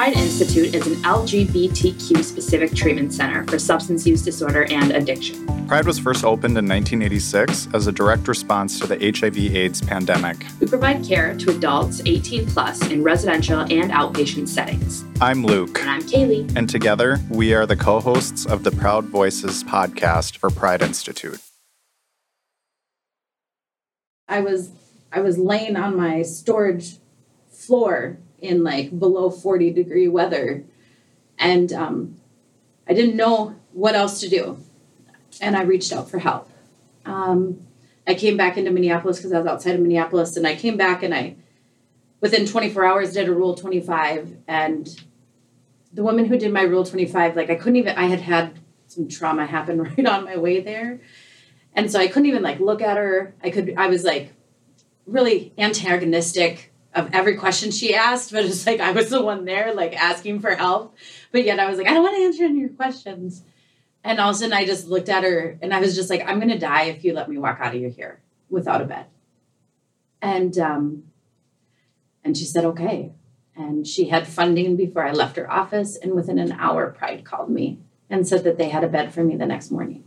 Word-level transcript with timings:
Pride 0.00 0.16
Institute 0.16 0.74
is 0.74 0.86
an 0.86 0.94
LGBTQ 1.02 2.24
specific 2.24 2.74
treatment 2.74 3.12
center 3.12 3.44
for 3.44 3.58
substance 3.58 4.06
use 4.06 4.22
disorder 4.22 4.64
and 4.70 4.92
addiction. 4.92 5.46
Pride 5.66 5.84
was 5.84 5.98
first 5.98 6.24
opened 6.24 6.56
in 6.56 6.66
1986 6.66 7.68
as 7.74 7.86
a 7.86 7.92
direct 7.92 8.26
response 8.26 8.80
to 8.80 8.86
the 8.86 8.96
HIV/AIDS 8.96 9.82
pandemic. 9.82 10.38
We 10.58 10.68
provide 10.68 11.04
care 11.04 11.36
to 11.36 11.50
adults 11.50 12.00
18 12.06 12.46
plus 12.46 12.80
in 12.86 13.02
residential 13.02 13.60
and 13.60 13.90
outpatient 13.90 14.48
settings. 14.48 15.04
I'm 15.20 15.44
Luke. 15.44 15.78
And 15.78 15.90
I'm 15.90 16.00
Kaylee. 16.00 16.50
And 16.56 16.66
together, 16.66 17.20
we 17.28 17.52
are 17.52 17.66
the 17.66 17.76
co 17.76 18.00
hosts 18.00 18.46
of 18.46 18.64
the 18.64 18.70
Proud 18.70 19.04
Voices 19.04 19.62
podcast 19.64 20.38
for 20.38 20.48
Pride 20.48 20.80
Institute. 20.80 21.42
I 24.26 24.40
was 24.40 24.70
I 25.12 25.20
was 25.20 25.36
laying 25.36 25.76
on 25.76 25.94
my 25.94 26.22
storage 26.22 26.96
floor 27.50 28.16
in 28.40 28.64
like 28.64 28.98
below 28.98 29.30
40 29.30 29.72
degree 29.72 30.08
weather. 30.08 30.64
And 31.38 31.72
um, 31.72 32.16
I 32.88 32.92
didn't 32.92 33.16
know 33.16 33.56
what 33.72 33.94
else 33.94 34.20
to 34.20 34.28
do. 34.28 34.58
And 35.40 35.56
I 35.56 35.62
reached 35.62 35.92
out 35.92 36.10
for 36.10 36.18
help. 36.18 36.50
Um, 37.04 37.66
I 38.06 38.14
came 38.14 38.36
back 38.36 38.56
into 38.56 38.70
Minneapolis 38.70 39.18
because 39.18 39.32
I 39.32 39.38
was 39.38 39.46
outside 39.46 39.74
of 39.74 39.80
Minneapolis. 39.80 40.36
And 40.36 40.46
I 40.46 40.54
came 40.56 40.76
back 40.76 41.02
and 41.02 41.14
I, 41.14 41.36
within 42.20 42.46
24 42.46 42.84
hours, 42.84 43.12
did 43.12 43.28
a 43.28 43.32
Rule 43.32 43.54
25. 43.54 44.36
And 44.48 44.88
the 45.92 46.02
woman 46.02 46.26
who 46.26 46.36
did 46.36 46.52
my 46.52 46.62
Rule 46.62 46.84
25, 46.84 47.36
like 47.36 47.50
I 47.50 47.54
couldn't 47.54 47.76
even, 47.76 47.96
I 47.96 48.06
had 48.06 48.20
had 48.20 48.58
some 48.86 49.08
trauma 49.08 49.46
happen 49.46 49.80
right 49.96 50.06
on 50.06 50.24
my 50.24 50.36
way 50.36 50.60
there. 50.60 51.00
And 51.74 51.90
so 51.90 52.00
I 52.00 52.08
couldn't 52.08 52.26
even 52.26 52.42
like 52.42 52.58
look 52.58 52.82
at 52.82 52.96
her. 52.96 53.34
I 53.42 53.50
could, 53.50 53.74
I 53.76 53.86
was 53.86 54.04
like 54.04 54.32
really 55.06 55.52
antagonistic 55.56 56.69
of 56.94 57.10
every 57.12 57.36
question 57.36 57.70
she 57.70 57.94
asked, 57.94 58.32
but 58.32 58.44
it's 58.44 58.66
like 58.66 58.80
I 58.80 58.92
was 58.92 59.10
the 59.10 59.22
one 59.22 59.44
there, 59.44 59.74
like 59.74 59.94
asking 59.94 60.40
for 60.40 60.54
help. 60.54 60.96
But 61.32 61.44
yet 61.44 61.60
I 61.60 61.68
was 61.68 61.78
like, 61.78 61.86
I 61.86 61.94
don't 61.94 62.02
want 62.02 62.16
to 62.16 62.22
answer 62.22 62.44
any 62.44 62.54
of 62.54 62.58
your 62.58 62.68
questions. 62.70 63.42
And 64.02 64.18
all 64.18 64.30
of 64.30 64.36
a 64.36 64.38
sudden 64.38 64.52
I 64.52 64.64
just 64.64 64.88
looked 64.88 65.08
at 65.08 65.24
her 65.24 65.58
and 65.62 65.72
I 65.72 65.80
was 65.80 65.94
just 65.94 66.10
like, 66.10 66.22
I'm 66.26 66.40
gonna 66.40 66.58
die 66.58 66.84
if 66.84 67.04
you 67.04 67.12
let 67.12 67.28
me 67.28 67.38
walk 67.38 67.58
out 67.60 67.74
of 67.74 67.80
your 67.80 67.90
here 67.90 68.20
without 68.48 68.80
a 68.80 68.86
bed. 68.86 69.06
And 70.22 70.58
um 70.58 71.04
and 72.24 72.36
she 72.36 72.44
said, 72.44 72.64
okay. 72.64 73.12
And 73.56 73.86
she 73.86 74.08
had 74.08 74.26
funding 74.26 74.76
before 74.76 75.04
I 75.04 75.12
left 75.12 75.36
her 75.36 75.50
office. 75.50 75.96
And 75.96 76.12
within 76.12 76.38
an 76.38 76.52
hour, 76.52 76.90
Pride 76.90 77.24
called 77.24 77.50
me 77.50 77.78
and 78.08 78.26
said 78.26 78.44
that 78.44 78.58
they 78.58 78.68
had 78.68 78.84
a 78.84 78.88
bed 78.88 79.12
for 79.12 79.22
me 79.22 79.36
the 79.36 79.46
next 79.46 79.70
morning. 79.70 80.04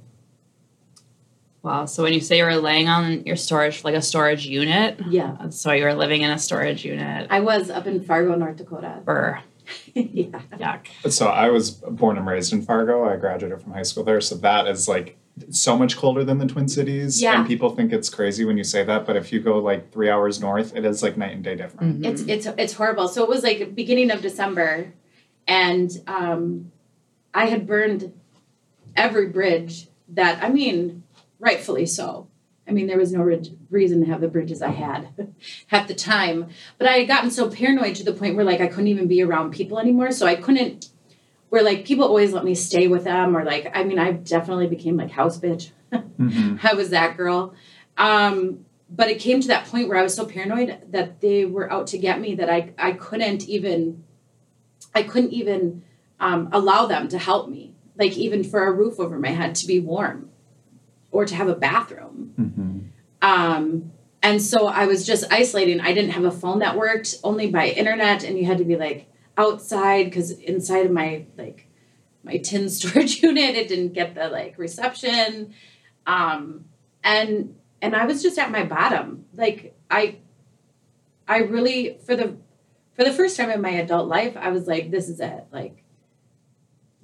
Wow. 1.63 1.85
So 1.85 2.03
when 2.03 2.11
you 2.11 2.19
say 2.19 2.37
you 2.37 2.43
were 2.43 2.57
laying 2.57 2.89
on 2.89 3.25
your 3.25 3.37
storage, 3.37 3.85
like 3.85 3.95
a 3.95 4.01
storage 4.01 4.45
unit, 4.45 4.99
yeah. 5.07 5.49
So 5.49 5.71
you 5.71 5.85
were 5.85 5.93
living 5.93 6.21
in 6.21 6.29
a 6.29 6.37
storage 6.37 6.83
unit. 6.83 7.27
I 7.31 7.39
was 7.39 7.69
up 7.69 7.87
in 7.87 8.03
Fargo, 8.03 8.35
North 8.35 8.57
Dakota. 8.57 8.99
Burr. 9.03 9.39
yeah. 9.93 10.41
Yuck. 10.57 10.87
So 11.09 11.27
I 11.27 11.49
was 11.49 11.71
born 11.71 12.17
and 12.17 12.27
raised 12.27 12.51
in 12.51 12.63
Fargo. 12.63 13.05
I 13.05 13.15
graduated 13.15 13.61
from 13.61 13.71
high 13.71 13.83
school 13.83 14.03
there. 14.03 14.19
So 14.19 14.35
that 14.35 14.67
is 14.67 14.89
like 14.89 15.17
so 15.51 15.77
much 15.77 15.95
colder 15.95 16.25
than 16.25 16.37
the 16.37 16.47
Twin 16.47 16.67
Cities. 16.67 17.21
Yeah. 17.21 17.39
And 17.39 17.47
people 17.47 17.73
think 17.73 17.93
it's 17.93 18.09
crazy 18.09 18.43
when 18.43 18.57
you 18.57 18.65
say 18.65 18.83
that, 18.83 19.05
but 19.05 19.15
if 19.15 19.31
you 19.31 19.39
go 19.39 19.59
like 19.59 19.91
three 19.93 20.09
hours 20.09 20.41
north, 20.41 20.75
it 20.75 20.83
is 20.83 21.01
like 21.01 21.15
night 21.15 21.31
and 21.31 21.45
day 21.45 21.55
different. 21.55 22.01
Mm-hmm. 22.01 22.05
It's 22.05 22.21
it's 22.23 22.45
it's 22.57 22.73
horrible. 22.73 23.07
So 23.07 23.23
it 23.23 23.29
was 23.29 23.41
like 23.41 23.73
beginning 23.73 24.11
of 24.11 24.21
December, 24.21 24.93
and 25.47 25.89
um, 26.07 26.71
I 27.33 27.45
had 27.45 27.65
burned 27.65 28.13
every 28.97 29.29
bridge 29.29 29.87
that 30.09 30.43
I 30.43 30.49
mean 30.49 31.03
rightfully 31.43 31.85
so. 31.85 32.27
I 32.67 32.71
mean, 32.71 32.87
there 32.87 32.97
was 32.97 33.11
no 33.11 33.21
re- 33.21 33.57
reason 33.69 33.99
to 33.99 34.05
have 34.07 34.21
the 34.21 34.29
bridges 34.29 34.61
I 34.61 34.69
had 34.69 35.33
at 35.71 35.87
the 35.87 35.93
time. 35.93 36.49
But 36.77 36.87
I 36.87 36.93
had 36.93 37.07
gotten 37.07 37.29
so 37.29 37.49
paranoid 37.49 37.95
to 37.97 38.03
the 38.03 38.13
point 38.13 38.35
where, 38.35 38.45
like, 38.45 38.61
I 38.61 38.67
couldn't 38.67 38.87
even 38.87 39.07
be 39.07 39.21
around 39.21 39.51
people 39.51 39.79
anymore. 39.79 40.11
So 40.11 40.25
I 40.25 40.35
couldn't, 40.35 40.89
where, 41.49 41.63
like, 41.63 41.85
people 41.85 42.05
always 42.05 42.31
let 42.31 42.45
me 42.45 42.55
stay 42.55 42.87
with 42.87 43.03
them. 43.03 43.35
Or, 43.35 43.43
like, 43.43 43.71
I 43.75 43.83
mean, 43.83 43.99
I 43.99 44.13
definitely 44.13 44.67
became, 44.67 44.95
like, 44.95 45.11
house 45.11 45.37
bitch. 45.37 45.71
mm-hmm. 45.91 46.55
I 46.65 46.73
was 46.73 46.91
that 46.91 47.17
girl. 47.17 47.53
Um, 47.97 48.65
but 48.89 49.09
it 49.09 49.19
came 49.19 49.41
to 49.41 49.47
that 49.49 49.65
point 49.65 49.89
where 49.89 49.97
I 49.97 50.03
was 50.03 50.13
so 50.13 50.25
paranoid 50.25 50.79
that 50.91 51.19
they 51.19 51.45
were 51.45 51.71
out 51.71 51.87
to 51.87 51.97
get 51.97 52.21
me 52.21 52.35
that 52.35 52.49
I, 52.49 52.73
I 52.77 52.93
couldn't 52.93 53.49
even, 53.49 54.03
I 54.95 55.03
couldn't 55.03 55.33
even 55.33 55.83
um, 56.19 56.47
allow 56.53 56.85
them 56.85 57.09
to 57.09 57.17
help 57.17 57.49
me. 57.49 57.75
Like, 57.97 58.17
even 58.17 58.43
for 58.43 58.65
a 58.65 58.71
roof 58.71 58.99
over 58.99 59.19
my 59.19 59.29
head 59.29 59.55
to 59.55 59.67
be 59.67 59.81
warm 59.81 60.29
or 61.13 61.25
to 61.25 61.35
have 61.35 61.47
a 61.47 61.55
bathroom. 61.55 62.33
Mm-hmm. 62.37 62.79
Um, 63.21 63.91
and 64.21 64.41
so 64.41 64.67
I 64.67 64.87
was 64.87 65.05
just 65.05 65.31
isolating. 65.31 65.79
I 65.79 65.93
didn't 65.93 66.11
have 66.11 66.25
a 66.25 66.31
phone 66.31 66.59
that 66.59 66.75
worked 66.75 67.15
only 67.23 67.49
by 67.49 67.67
internet, 67.67 68.23
and 68.23 68.37
you 68.37 68.45
had 68.45 68.57
to 68.57 68.65
be 68.65 68.75
like 68.75 69.07
outside 69.37 70.05
because 70.05 70.31
inside 70.31 70.85
of 70.85 70.91
my 70.91 71.25
like 71.37 71.67
my 72.23 72.37
tin 72.37 72.69
storage 72.77 73.21
unit, 73.21 73.55
it 73.55 73.69
didn't 73.69 73.93
get 73.93 74.15
the 74.15 74.27
like 74.27 74.57
reception. 74.57 75.53
Um, 76.05 76.65
and 77.03 77.55
and 77.81 77.95
I 77.95 78.05
was 78.05 78.21
just 78.21 78.39
at 78.39 78.51
my 78.51 78.63
bottom. 78.63 79.25
Like 79.35 79.77
I, 79.89 80.17
I 81.27 81.39
really 81.39 81.99
for 82.05 82.15
the 82.15 82.37
for 82.95 83.03
the 83.03 83.13
first 83.13 83.37
time 83.37 83.51
in 83.51 83.61
my 83.61 83.71
adult 83.71 84.07
life, 84.07 84.35
I 84.35 84.49
was 84.49 84.67
like, 84.67 84.89
this 84.89 85.09
is 85.09 85.19
it. 85.19 85.45
Like, 85.51 85.83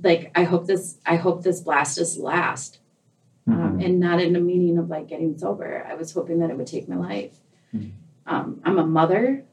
like 0.01 0.31
I 0.35 0.43
hope 0.43 0.67
this 0.67 0.97
I 1.05 1.17
hope 1.17 1.43
this 1.43 1.61
blast 1.61 1.97
is 1.97 2.17
last 2.17 2.79
um, 3.47 3.79
and 3.81 3.99
not 3.99 4.21
in 4.21 4.33
the 4.33 4.39
meaning 4.39 4.77
of 4.77 4.89
like 4.89 5.07
getting 5.07 5.37
sober. 5.37 5.85
I 5.87 5.95
was 5.95 6.13
hoping 6.13 6.39
that 6.39 6.49
it 6.49 6.57
would 6.57 6.67
take 6.67 6.87
my 6.87 6.97
life. 6.97 7.35
Mm-hmm. 7.73 7.89
Um, 8.27 8.61
I'm 8.63 8.77
a 8.77 8.85
mother, 8.85 9.43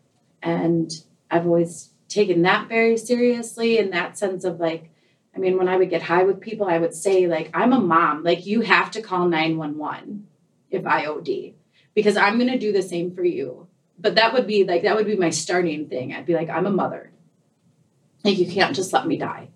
and 0.42 0.90
I've 1.30 1.46
always 1.46 1.90
taken 2.08 2.42
that 2.42 2.68
very 2.68 2.96
seriously 2.96 3.78
in 3.78 3.90
that 3.90 4.18
sense 4.18 4.44
of 4.44 4.60
like, 4.60 4.90
I 5.34 5.38
mean, 5.38 5.58
when 5.58 5.68
I 5.68 5.76
would 5.76 5.90
get 5.90 6.02
high 6.02 6.24
with 6.24 6.40
people, 6.40 6.66
I 6.66 6.78
would 6.78 6.94
say 6.94 7.26
like, 7.26 7.50
I'm 7.52 7.72
a 7.72 7.80
mom. 7.80 8.22
Like 8.22 8.46
you 8.46 8.62
have 8.62 8.90
to 8.92 9.02
call 9.02 9.28
nine 9.28 9.56
one 9.56 9.76
one 9.76 10.26
if 10.70 10.86
I 10.86 11.06
OD 11.06 11.54
because 11.94 12.16
I'm 12.16 12.38
going 12.38 12.52
to 12.52 12.58
do 12.58 12.72
the 12.72 12.82
same 12.82 13.14
for 13.14 13.24
you. 13.24 13.66
But 13.98 14.16
that 14.16 14.34
would 14.34 14.46
be 14.46 14.64
like 14.64 14.82
that 14.82 14.94
would 14.96 15.06
be 15.06 15.16
my 15.16 15.30
starting 15.30 15.88
thing. 15.88 16.12
I'd 16.12 16.26
be 16.26 16.34
like, 16.34 16.50
I'm 16.50 16.66
a 16.66 16.70
mother. 16.70 17.10
Like 18.24 18.38
you 18.38 18.46
can't 18.46 18.76
just 18.76 18.92
let 18.92 19.06
me 19.06 19.16
die. 19.16 19.48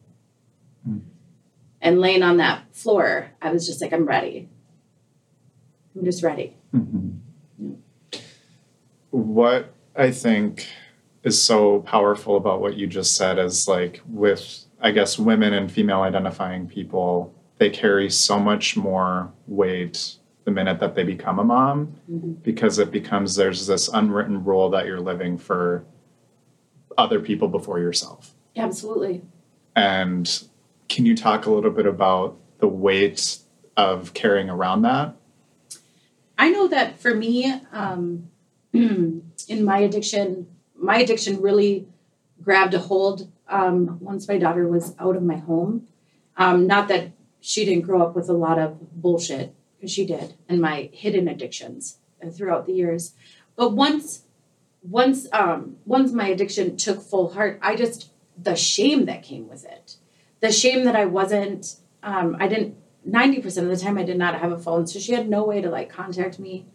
And 1.80 2.00
laying 2.00 2.22
on 2.22 2.36
that 2.38 2.74
floor, 2.74 3.30
I 3.41 3.52
was 3.52 3.66
just 3.66 3.80
like, 3.80 3.92
I'm 3.92 4.06
ready. 4.06 4.48
I'm 5.96 6.04
just 6.04 6.22
ready. 6.22 6.56
Mm-hmm. 6.74 7.10
Yeah. 7.58 8.20
What 9.10 9.72
I 9.96 10.10
think 10.10 10.68
is 11.22 11.42
so 11.42 11.80
powerful 11.80 12.36
about 12.36 12.60
what 12.60 12.76
you 12.76 12.86
just 12.86 13.16
said 13.16 13.38
is 13.38 13.66
like 13.66 14.02
with, 14.08 14.64
I 14.80 14.91
guess, 14.91 15.18
women 15.18 15.52
and 15.52 15.70
female 15.70 16.00
identifying 16.02 16.66
people, 16.66 17.34
they 17.58 17.70
carry 17.70 18.10
so 18.10 18.38
much 18.38 18.76
more 18.76 19.32
weight 19.47 20.16
the 20.44 20.50
minute 20.50 20.80
that 20.80 20.94
they 20.94 21.04
become 21.04 21.38
a 21.38 21.44
mom 21.44 21.94
mm-hmm. 22.10 22.32
because 22.42 22.78
it 22.78 22.91
becomes 22.91 23.36
there's 23.36 23.66
this 23.66 23.88
unwritten 23.88 24.44
rule 24.44 24.70
that 24.70 24.86
you're 24.86 25.00
living 25.00 25.36
for 25.36 25.84
other 26.97 27.20
people 27.20 27.48
before 27.48 27.78
yourself. 27.78 28.34
Absolutely. 28.56 29.22
And 29.76 30.44
can 30.91 31.06
you 31.06 31.17
talk 31.17 31.47
a 31.47 31.51
little 31.51 31.71
bit 31.71 31.87
about 31.87 32.37
the 32.59 32.67
weight 32.67 33.39
of 33.77 34.12
carrying 34.12 34.51
around 34.51 34.83
that? 34.83 35.15
I 36.37 36.51
know 36.51 36.69
that 36.69 36.99
for 36.99 37.15
me, 37.15 37.55
um, 37.73 38.28
in 38.73 39.23
my 39.65 39.78
addiction, 39.78 40.49
my 40.77 40.99
addiction 40.99 41.41
really 41.41 41.87
grabbed 42.43 42.75
a 42.75 42.81
hold 42.81 43.31
um, 43.49 43.99
once 44.01 44.27
my 44.27 44.37
daughter 44.37 44.67
was 44.67 44.95
out 44.99 45.17
of 45.17 45.23
my 45.23 45.37
home. 45.37 45.87
Um, 46.37 46.67
not 46.67 46.89
that 46.89 47.12
she 47.41 47.65
didn't 47.65 47.83
grow 47.84 48.03
up 48.03 48.17
with 48.17 48.28
a 48.28 48.34
lot 48.34 48.59
of 48.59 49.01
bullshit, 49.01 49.54
because 49.77 49.93
she 49.93 50.04
did, 50.04 50.34
and 50.48 50.60
my 50.60 50.91
hidden 50.93 51.28
addictions 51.28 51.98
throughout 52.33 52.66
the 52.66 52.72
years. 52.72 53.13
But 53.54 53.72
once, 53.72 54.25
once, 54.83 55.28
um, 55.33 55.77
once 55.84 56.13
my 56.13 56.28
addiction 56.28 56.77
took 56.77 57.01
full 57.01 57.33
heart, 57.34 57.60
I 57.63 57.77
just 57.77 58.10
the 58.36 58.57
shame 58.57 59.04
that 59.04 59.22
came 59.22 59.48
with 59.48 59.65
it 59.65 59.97
the 60.41 60.53
shame 60.53 60.84
that 60.84 60.97
I 60.97 61.07
wasn't, 61.07 61.77
um, 62.03 62.37
I 62.39 62.48
didn't, 62.48 62.77
90% 63.09 63.63
of 63.63 63.69
the 63.69 63.77
time 63.77 63.97
I 63.97 64.03
did 64.03 64.19
not 64.19 64.39
have 64.41 64.53
a 64.53 64.59
phone. 64.59 64.87
So 64.87 64.98
she 64.98 65.13
had 65.13 65.28
no 65.28 65.45
way 65.45 65.60
to 65.60 65.71
like 65.71 65.91
contact 65.91 66.39
me. 66.39 66.66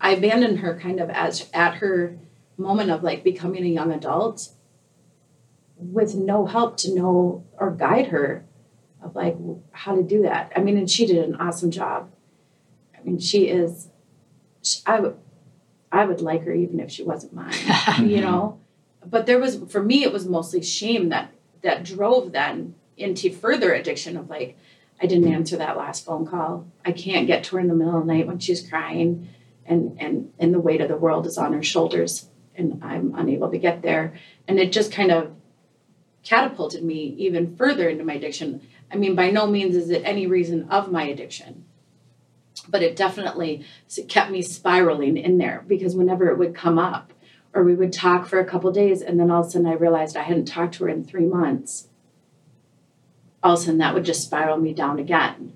I 0.00 0.10
abandoned 0.10 0.60
her 0.60 0.78
kind 0.78 1.00
of 1.00 1.10
as 1.10 1.48
at 1.52 1.74
her 1.76 2.18
moment 2.56 2.90
of 2.90 3.02
like 3.02 3.22
becoming 3.22 3.64
a 3.64 3.68
young 3.68 3.92
adult 3.92 4.50
with 5.76 6.14
no 6.14 6.46
help 6.46 6.76
to 6.78 6.94
know 6.94 7.44
or 7.58 7.70
guide 7.70 8.08
her 8.08 8.44
of 9.02 9.14
like 9.14 9.36
how 9.70 9.94
to 9.94 10.02
do 10.02 10.22
that. 10.22 10.52
I 10.56 10.60
mean, 10.60 10.76
and 10.76 10.90
she 10.90 11.06
did 11.06 11.24
an 11.24 11.36
awesome 11.36 11.70
job. 11.70 12.10
I 12.96 13.02
mean, 13.02 13.18
she 13.20 13.48
is, 13.48 13.88
I 14.86 15.00
would, 15.00 15.16
I 15.90 16.04
would 16.04 16.20
like 16.20 16.44
her 16.44 16.52
even 16.52 16.80
if 16.80 16.90
she 16.90 17.04
wasn't 17.04 17.32
mine, 17.32 17.54
you 18.02 18.20
know. 18.20 18.60
But 19.06 19.26
there 19.26 19.38
was 19.38 19.62
for 19.68 19.82
me, 19.82 20.02
it 20.02 20.12
was 20.12 20.26
mostly 20.26 20.62
shame 20.62 21.08
that 21.10 21.32
that 21.62 21.84
drove 21.84 22.32
then 22.32 22.74
into 22.98 23.30
further 23.30 23.72
addiction 23.72 24.16
of 24.16 24.28
like, 24.28 24.56
I 25.00 25.06
didn't 25.06 25.32
answer 25.32 25.56
that 25.56 25.76
last 25.76 26.04
phone 26.04 26.26
call. 26.26 26.66
I 26.84 26.92
can't 26.92 27.26
get 27.26 27.44
to 27.44 27.56
her 27.56 27.60
in 27.60 27.68
the 27.68 27.74
middle 27.74 27.98
of 27.98 28.06
the 28.06 28.12
night 28.12 28.26
when 28.26 28.38
she's 28.38 28.68
crying 28.68 29.28
and 29.64 29.96
and 30.00 30.32
and 30.38 30.52
the 30.52 30.60
weight 30.60 30.80
of 30.80 30.88
the 30.88 30.96
world 30.96 31.26
is 31.26 31.38
on 31.38 31.52
her 31.52 31.62
shoulders 31.62 32.28
and 32.56 32.82
I'm 32.82 33.14
unable 33.16 33.50
to 33.50 33.58
get 33.58 33.82
there. 33.82 34.14
And 34.48 34.58
it 34.58 34.72
just 34.72 34.92
kind 34.92 35.12
of 35.12 35.32
catapulted 36.24 36.82
me 36.82 37.14
even 37.18 37.56
further 37.56 37.88
into 37.88 38.04
my 38.04 38.14
addiction. 38.14 38.66
I 38.92 38.96
mean, 38.96 39.14
by 39.14 39.30
no 39.30 39.46
means 39.46 39.76
is 39.76 39.90
it 39.90 40.02
any 40.04 40.26
reason 40.26 40.68
of 40.68 40.90
my 40.90 41.04
addiction, 41.04 41.64
but 42.68 42.82
it 42.82 42.96
definitely 42.96 43.64
kept 44.08 44.30
me 44.30 44.42
spiraling 44.42 45.16
in 45.16 45.38
there 45.38 45.64
because 45.66 45.94
whenever 45.94 46.28
it 46.28 46.38
would 46.38 46.54
come 46.54 46.78
up, 46.78 47.12
or 47.54 47.62
we 47.64 47.74
would 47.74 47.92
talk 47.92 48.26
for 48.26 48.38
a 48.38 48.44
couple 48.44 48.70
days, 48.72 49.00
and 49.00 49.18
then 49.18 49.30
all 49.30 49.40
of 49.40 49.46
a 49.46 49.50
sudden 49.50 49.66
I 49.66 49.72
realized 49.72 50.16
I 50.16 50.22
hadn't 50.22 50.46
talked 50.46 50.74
to 50.74 50.84
her 50.84 50.90
in 50.90 51.04
three 51.04 51.24
months. 51.24 51.87
All 53.48 53.54
of 53.54 53.60
a 53.60 53.62
sudden, 53.62 53.78
that 53.78 53.94
would 53.94 54.04
just 54.04 54.24
spiral 54.24 54.58
me 54.58 54.74
down 54.74 54.98
again. 54.98 55.54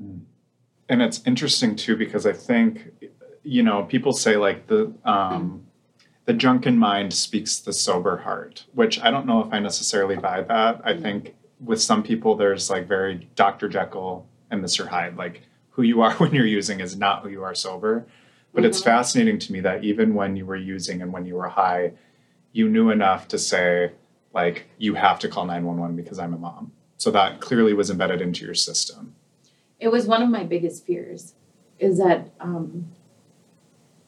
Hmm. 0.00 0.18
And 0.88 1.02
it's 1.02 1.20
interesting 1.26 1.74
too 1.74 1.96
because 1.96 2.24
I 2.24 2.34
think, 2.34 2.92
you 3.42 3.64
know, 3.64 3.82
people 3.82 4.12
say 4.12 4.36
like 4.36 4.68
the 4.68 4.94
um, 5.04 5.66
the 6.26 6.32
drunken 6.32 6.78
mind 6.78 7.12
speaks 7.12 7.58
the 7.58 7.72
sober 7.72 8.18
heart, 8.18 8.64
which 8.74 9.00
I 9.00 9.10
don't 9.10 9.26
know 9.26 9.40
if 9.40 9.52
I 9.52 9.58
necessarily 9.58 10.14
buy 10.14 10.42
that. 10.42 10.82
I 10.84 10.94
hmm. 10.94 11.02
think 11.02 11.34
with 11.58 11.82
some 11.82 12.04
people 12.04 12.36
there's 12.36 12.70
like 12.70 12.86
very 12.86 13.28
Dr. 13.34 13.68
Jekyll 13.68 14.24
and 14.48 14.62
Mr. 14.62 14.86
Hyde, 14.86 15.16
like 15.16 15.42
who 15.70 15.82
you 15.82 16.00
are 16.02 16.12
when 16.18 16.32
you're 16.32 16.46
using 16.46 16.78
is 16.78 16.96
not 16.96 17.24
who 17.24 17.28
you 17.28 17.42
are 17.42 17.56
sober. 17.56 18.06
But 18.54 18.64
it's 18.64 18.78
mm-hmm. 18.78 18.90
fascinating 18.90 19.40
to 19.40 19.52
me 19.52 19.58
that 19.62 19.82
even 19.82 20.14
when 20.14 20.36
you 20.36 20.46
were 20.46 20.54
using 20.54 21.02
and 21.02 21.12
when 21.12 21.26
you 21.26 21.34
were 21.34 21.48
high, 21.48 21.94
you 22.52 22.68
knew 22.68 22.90
enough 22.90 23.26
to 23.28 23.36
say, 23.36 23.90
like, 24.36 24.66
you 24.76 24.94
have 24.94 25.18
to 25.20 25.28
call 25.28 25.46
911 25.46 25.96
because 25.96 26.18
I'm 26.18 26.34
a 26.34 26.38
mom. 26.38 26.70
So 26.98 27.10
that 27.10 27.40
clearly 27.40 27.72
was 27.72 27.88
embedded 27.90 28.20
into 28.20 28.44
your 28.44 28.54
system. 28.54 29.14
It 29.80 29.88
was 29.88 30.06
one 30.06 30.22
of 30.22 30.28
my 30.28 30.44
biggest 30.44 30.86
fears, 30.86 31.34
is 31.78 31.98
that 31.98 32.30
um, 32.38 32.92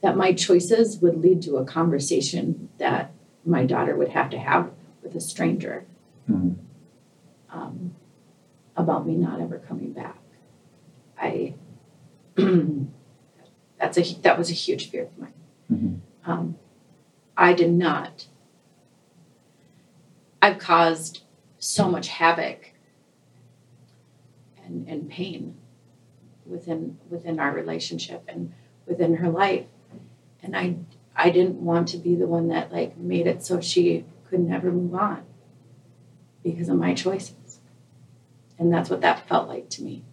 that 0.03 0.17
my 0.17 0.33
choices 0.33 0.99
would 1.01 1.17
lead 1.17 1.43
to 1.43 1.57
a 1.57 1.65
conversation 1.65 2.69
that 2.79 3.11
my 3.45 3.65
daughter 3.65 3.97
would 3.97 4.11
have 4.11 4.29
to 4.31 4.39
have 4.39 4.71
with 5.03 5.15
a 5.15 5.21
stranger 5.21 5.87
Mhm. 6.31 6.57
um, 7.51 7.95
about 8.77 9.07
me 9.07 9.15
not 9.17 9.41
ever 9.41 9.59
coming 9.59 9.93
back. 9.93 10.19
I 11.21 11.55
that's 12.37 13.97
a 13.99 14.03
that 14.23 14.39
was 14.39 14.51
a 14.51 14.55
huge 14.55 14.91
fear 14.91 15.05
of 15.05 15.19
mine. 15.19 15.33
Mhm. 15.73 15.99
Um, 16.27 16.57
I 17.37 17.53
did 17.55 17.73
not. 17.73 18.27
I've 20.41 20.59
caused 20.59 21.23
so 21.59 21.91
much 21.91 22.09
havoc 22.09 22.73
and, 24.65 24.87
and 24.89 25.11
pain 25.11 25.57
within 26.47 26.99
within 27.11 27.39
our 27.39 27.53
relationship 27.53 28.23
and 28.29 28.53
within 28.87 29.17
her 29.17 29.29
life, 29.29 29.67
and 30.43 30.57
I 30.57 30.77
I 31.15 31.31
didn't 31.31 31.57
want 31.57 31.89
to 31.89 31.99
be 31.99 32.15
the 32.15 32.27
one 32.27 32.49
that 32.49 32.73
like 32.73 32.97
made 32.97 33.27
it 33.27 33.43
so 33.43 33.61
she 33.61 34.05
could 34.29 34.41
never 34.41 34.71
move 34.71 34.95
on 34.95 35.25
because 36.43 36.69
of 36.69 36.77
my 36.77 36.95
choices, 36.95 37.61
and 38.59 38.73
that's 38.73 38.91
what 38.91 39.01
that 39.01 39.29
felt 39.29 39.49
like 39.49 39.69
to 39.71 39.83
me. 39.83 40.05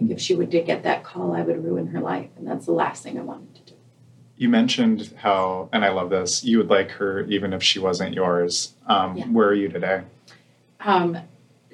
Like 0.00 0.10
if 0.10 0.20
she 0.20 0.34
would 0.34 0.50
get 0.50 0.82
that 0.82 1.04
call, 1.04 1.34
I 1.34 1.42
would 1.42 1.62
ruin 1.62 1.88
her 1.88 2.00
life, 2.00 2.30
and 2.36 2.46
that's 2.46 2.66
the 2.66 2.72
last 2.72 3.02
thing 3.02 3.18
I 3.18 3.22
wanted 3.22 3.54
to 3.54 3.69
do. 3.69 3.69
You 4.40 4.48
mentioned 4.48 5.12
how, 5.18 5.68
and 5.70 5.84
I 5.84 5.90
love 5.90 6.08
this, 6.08 6.42
you 6.42 6.56
would 6.56 6.70
like 6.70 6.92
her 6.92 7.26
even 7.26 7.52
if 7.52 7.62
she 7.62 7.78
wasn't 7.78 8.14
yours. 8.14 8.72
Um, 8.86 9.14
Yeah. 9.14 9.26
Where 9.26 9.48
are 9.48 9.54
you 9.54 9.68
today? 9.68 10.00
Um, 10.80 11.18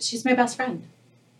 she's 0.00 0.24
my 0.24 0.34
best 0.34 0.56
friend. 0.56 0.82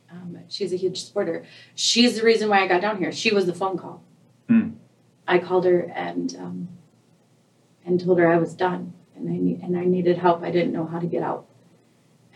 Um, 0.09 0.39
she's 0.49 0.73
a 0.73 0.77
huge 0.77 1.03
supporter. 1.03 1.45
She's 1.75 2.15
the 2.15 2.23
reason 2.25 2.49
why 2.49 2.63
I 2.63 2.69
got 2.69 2.81
down 2.81 2.99
here. 2.99 3.11
She 3.11 3.35
was 3.35 3.45
the 3.47 3.53
phone 3.53 3.77
call. 3.77 4.05
Hmm. 4.49 4.75
I 5.27 5.41
called 5.41 5.65
her 5.65 5.81
and 5.97 6.37
um, 6.37 6.69
and 7.85 7.99
told 7.99 8.21
her 8.21 8.33
I 8.33 8.37
was 8.37 8.55
done 8.55 8.93
and 9.17 9.29
I 9.29 9.37
need, 9.37 9.63
and 9.65 9.77
I 9.77 9.85
needed 9.85 10.19
help. 10.19 10.45
I 10.45 10.53
didn't 10.53 10.73
know 10.73 10.87
how 10.87 11.01
to 11.01 11.07
get 11.09 11.25
out, 11.25 11.47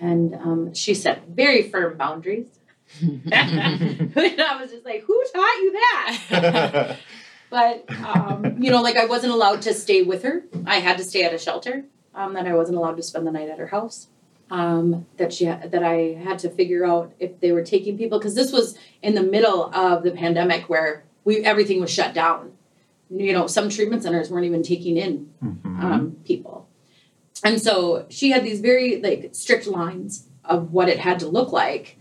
and 0.01 0.35
um, 0.35 0.75
she 0.75 0.95
set 0.95 1.29
very 1.29 1.63
firm 1.63 1.97
boundaries. 1.97 2.49
and 3.01 3.33
I 3.33 4.59
was 4.61 4.73
just 4.73 4.85
like, 4.85 5.03
"Who 5.03 5.25
taught 5.33 5.59
you 5.63 5.73
that?" 5.73 6.97
but 7.51 7.85
um, 8.05 8.57
you 8.63 8.71
know, 8.71 8.81
like 8.83 8.97
I 8.97 9.07
wasn't 9.07 9.33
allowed 9.33 9.63
to 9.63 9.75
stay 9.75 10.03
with 10.03 10.23
her. 10.23 10.45
I 10.67 10.77
had 10.77 10.97
to 10.99 11.05
stay 11.05 11.23
at 11.25 11.35
a 11.35 11.39
shelter. 11.39 11.85
Um, 12.15 12.35
that 12.35 12.47
I 12.47 12.55
wasn't 12.55 12.77
allowed 12.79 12.97
to 12.97 13.03
spend 13.05 13.27
the 13.27 13.31
night 13.31 13.49
at 13.49 13.59
her 13.59 13.69
house. 13.69 14.09
Um, 14.51 15.07
that 15.17 15.33
she 15.33 15.45
that 15.45 15.83
I 15.85 16.21
had 16.25 16.41
to 16.41 16.51
figure 16.51 16.85
out 16.85 17.13
if 17.21 17.39
they 17.41 17.53
were 17.53 17.63
taking 17.63 17.97
people 17.97 18.19
because 18.19 18.35
this 18.35 18.51
was 18.51 18.77
in 19.01 19.15
the 19.15 19.23
middle 19.23 19.73
of 19.75 20.03
the 20.03 20.11
pandemic 20.11 20.69
where 20.69 21.05
we 21.25 21.39
everything 21.45 21.81
was 21.81 21.91
shut 21.91 22.15
down. 22.15 22.53
You 23.11 23.33
know, 23.33 23.47
some 23.47 23.69
treatment 23.69 24.03
centers 24.03 24.29
weren't 24.31 24.47
even 24.47 24.63
taking 24.63 24.97
in 24.97 25.31
Mhm. 25.43 25.83
um, 25.85 26.17
people. 26.25 26.67
And 27.45 27.61
so 27.61 28.07
she 28.09 28.31
had 28.31 28.45
these 28.45 28.61
very 28.61 29.01
like 29.01 29.31
strict 29.33 29.67
lines 29.69 30.27
of 30.45 30.73
what 30.73 30.89
it 30.89 30.99
had 30.99 31.21
to 31.21 31.29
look 31.29 31.53
like. 31.53 31.97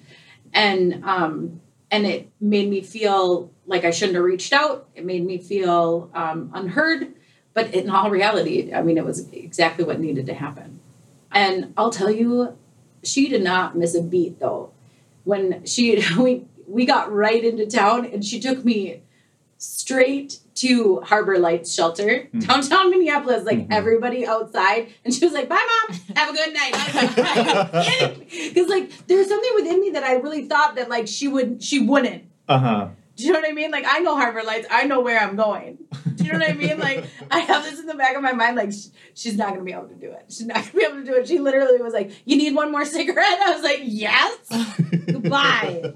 And 0.54 1.04
um, 1.06 1.62
and 1.92 2.06
it 2.06 2.30
made 2.40 2.70
me 2.70 2.82
feel 2.82 3.52
like 3.66 3.86
I 3.86 3.92
shouldn't 3.92 4.16
have 4.16 4.24
reached 4.24 4.54
out. 4.54 4.88
It 4.96 5.06
made 5.06 5.26
me 5.26 5.38
feel 5.38 6.10
um, 6.14 6.52
unheard. 6.54 7.14
But 7.54 7.74
in 7.74 7.90
all 7.90 8.10
reality, 8.12 8.74
I 8.74 8.84
mean, 8.84 8.98
it 8.98 9.06
was 9.06 9.28
exactly 9.32 9.84
what 9.84 10.00
needed 10.00 10.26
to 10.28 10.34
happen. 10.34 10.80
And 11.32 11.74
I'll 11.78 11.90
tell 11.90 12.12
you, 12.12 12.58
she 13.04 13.28
did 13.28 13.44
not 13.44 13.76
miss 13.78 13.96
a 13.96 14.02
beat 14.02 14.40
though. 14.40 14.72
When 15.24 15.66
she 15.66 16.04
we 16.18 16.46
we 16.68 16.86
got 16.86 17.12
right 17.12 17.44
into 17.44 17.66
town 17.66 18.06
and 18.06 18.24
she 18.24 18.40
took 18.40 18.64
me 18.64 19.02
straight 19.60 20.40
to 20.56 21.02
Harbor 21.02 21.38
Lights 21.38 21.74
shelter, 21.74 22.28
Mhm. 22.34 22.48
downtown 22.48 22.90
Minneapolis, 22.90 23.44
like 23.46 23.60
Mhm. 23.60 23.68
everybody 23.72 24.26
outside. 24.26 24.88
And 25.06 25.14
she 25.14 25.24
was 25.24 25.34
like, 25.34 25.48
bye, 25.48 25.66
mom. 25.88 26.00
Have 26.16 26.30
a 26.30 26.34
good 26.34 26.54
night. 26.54 26.74
Because, 28.54 28.68
like, 28.70 29.08
there's 29.08 29.28
something 29.28 29.52
within 29.56 29.80
me 29.82 29.92
that 29.92 30.04
I 30.04 30.14
really 30.16 30.46
thought 30.46 30.76
that, 30.76 30.90
like, 30.90 31.08
she 31.08 31.28
would, 31.28 31.62
she 31.64 31.80
wouldn't. 31.80 32.24
Uh-huh. 32.48 32.88
Do 33.16 33.26
you 33.26 33.34
know 33.34 33.40
what 33.42 33.50
I 33.50 33.52
mean? 33.54 33.70
Like, 33.70 33.84
I 33.86 34.00
know 34.00 34.16
Harbor 34.16 34.44
Lights. 34.44 34.66
I 34.72 34.86
know 34.86 35.02
where 35.02 35.20
I'm 35.20 35.36
going. 35.36 35.78
Do 36.16 36.24
you 36.24 36.32
know 36.32 36.40
what 36.40 36.50
I 36.50 36.54
mean? 36.54 36.80
Like, 36.80 37.04
I 37.32 37.40
have 37.40 37.64
this 37.66 37.78
in 37.80 37.86
the 37.86 37.96
back 37.96 38.16
of 38.16 38.22
my 38.22 38.32
mind. 38.32 38.56
Like, 38.56 38.72
sh- 38.72 38.88
she's 39.14 39.36
not 39.36 39.50
going 39.50 39.60
to 39.60 39.66
be 39.66 39.74
able 39.74 39.88
to 39.90 39.96
do 39.96 40.10
it. 40.12 40.26
She's 40.30 40.46
not 40.46 40.56
going 40.56 40.68
to 40.72 40.78
be 40.78 40.84
able 40.86 40.96
to 41.00 41.04
do 41.04 41.16
it. 41.16 41.28
She 41.28 41.38
literally 41.38 41.82
was 41.82 41.94
like, 41.94 42.12
You 42.26 42.38
need 42.38 42.56
one 42.56 42.72
more 42.72 42.86
cigarette? 42.86 43.26
I 43.42 43.54
was 43.54 43.62
like, 43.64 43.82
Yes. 43.84 44.38
Goodbye. 45.12 45.92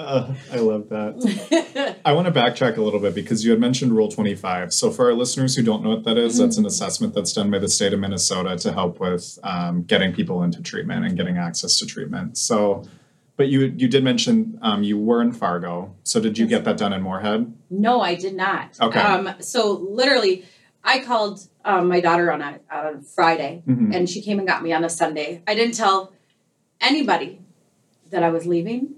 Uh, 0.00 0.34
I 0.52 0.56
love 0.56 0.88
that. 0.88 1.96
I 2.04 2.12
want 2.12 2.26
to 2.26 2.32
backtrack 2.32 2.76
a 2.76 2.82
little 2.82 3.00
bit 3.00 3.14
because 3.14 3.44
you 3.44 3.50
had 3.50 3.60
mentioned 3.60 3.92
Rule 3.92 4.08
25. 4.08 4.72
So, 4.72 4.90
for 4.90 5.06
our 5.06 5.14
listeners 5.14 5.54
who 5.54 5.62
don't 5.62 5.82
know 5.82 5.90
what 5.90 6.04
that 6.04 6.16
is, 6.16 6.38
that's 6.38 6.56
an 6.56 6.66
assessment 6.66 7.14
that's 7.14 7.32
done 7.32 7.50
by 7.50 7.58
the 7.58 7.68
state 7.68 7.92
of 7.92 8.00
Minnesota 8.00 8.56
to 8.56 8.72
help 8.72 8.98
with 9.00 9.38
um, 9.42 9.82
getting 9.82 10.12
people 10.12 10.42
into 10.42 10.62
treatment 10.62 11.04
and 11.04 11.16
getting 11.16 11.36
access 11.36 11.78
to 11.78 11.86
treatment. 11.86 12.38
So, 12.38 12.84
but 13.36 13.48
you 13.48 13.72
you 13.76 13.88
did 13.88 14.02
mention 14.04 14.58
um, 14.62 14.82
you 14.82 14.98
were 14.98 15.20
in 15.22 15.32
Fargo. 15.32 15.94
So, 16.04 16.20
did 16.20 16.38
you 16.38 16.46
get 16.46 16.64
that 16.64 16.76
done 16.78 16.92
in 16.92 17.02
Moorhead? 17.02 17.52
No, 17.68 18.00
I 18.00 18.14
did 18.14 18.34
not. 18.34 18.78
Okay. 18.80 19.00
Um, 19.00 19.34
so 19.40 19.72
literally, 19.72 20.44
I 20.82 21.00
called 21.00 21.46
um, 21.64 21.88
my 21.88 22.00
daughter 22.00 22.32
on 22.32 22.40
a 22.40 22.60
on 22.72 22.86
a 22.96 23.02
Friday, 23.02 23.62
Mhm. 23.68 23.94
and 23.94 24.08
she 24.08 24.22
came 24.22 24.38
and 24.38 24.48
got 24.48 24.62
me 24.62 24.72
on 24.72 24.82
a 24.84 24.90
Sunday. 24.90 25.42
I 25.46 25.54
didn't 25.54 25.74
tell 25.74 26.12
anybody 26.80 27.40
that 28.10 28.22
I 28.22 28.30
was 28.30 28.46
leaving. 28.46 28.94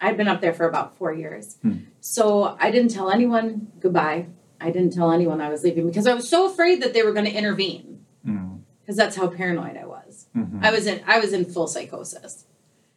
I'd 0.00 0.16
been 0.16 0.28
up 0.28 0.40
there 0.40 0.54
for 0.54 0.66
about 0.66 0.96
four 0.96 1.12
years, 1.12 1.56
Hmm. 1.62 1.72
so 2.00 2.56
I 2.58 2.70
didn't 2.70 2.90
tell 2.90 3.10
anyone 3.10 3.68
goodbye. 3.80 4.26
I 4.60 4.70
didn't 4.70 4.92
tell 4.92 5.10
anyone 5.10 5.40
I 5.40 5.48
was 5.48 5.62
leaving 5.64 5.86
because 5.86 6.06
I 6.06 6.14
was 6.14 6.28
so 6.28 6.46
afraid 6.46 6.82
that 6.82 6.92
they 6.94 7.02
were 7.02 7.12
going 7.12 7.24
to 7.26 7.32
intervene. 7.32 8.04
Mm, 8.26 8.60
Because 8.82 8.96
that's 8.96 9.16
how 9.16 9.28
paranoid 9.28 9.76
I 9.76 9.86
was. 9.86 10.26
mhm. 10.36 10.62
I 10.64 10.70
was 10.70 10.86
in 10.86 11.00
I 11.06 11.18
was 11.20 11.32
in 11.32 11.44
full 11.44 11.66
psychosis, 11.66 12.44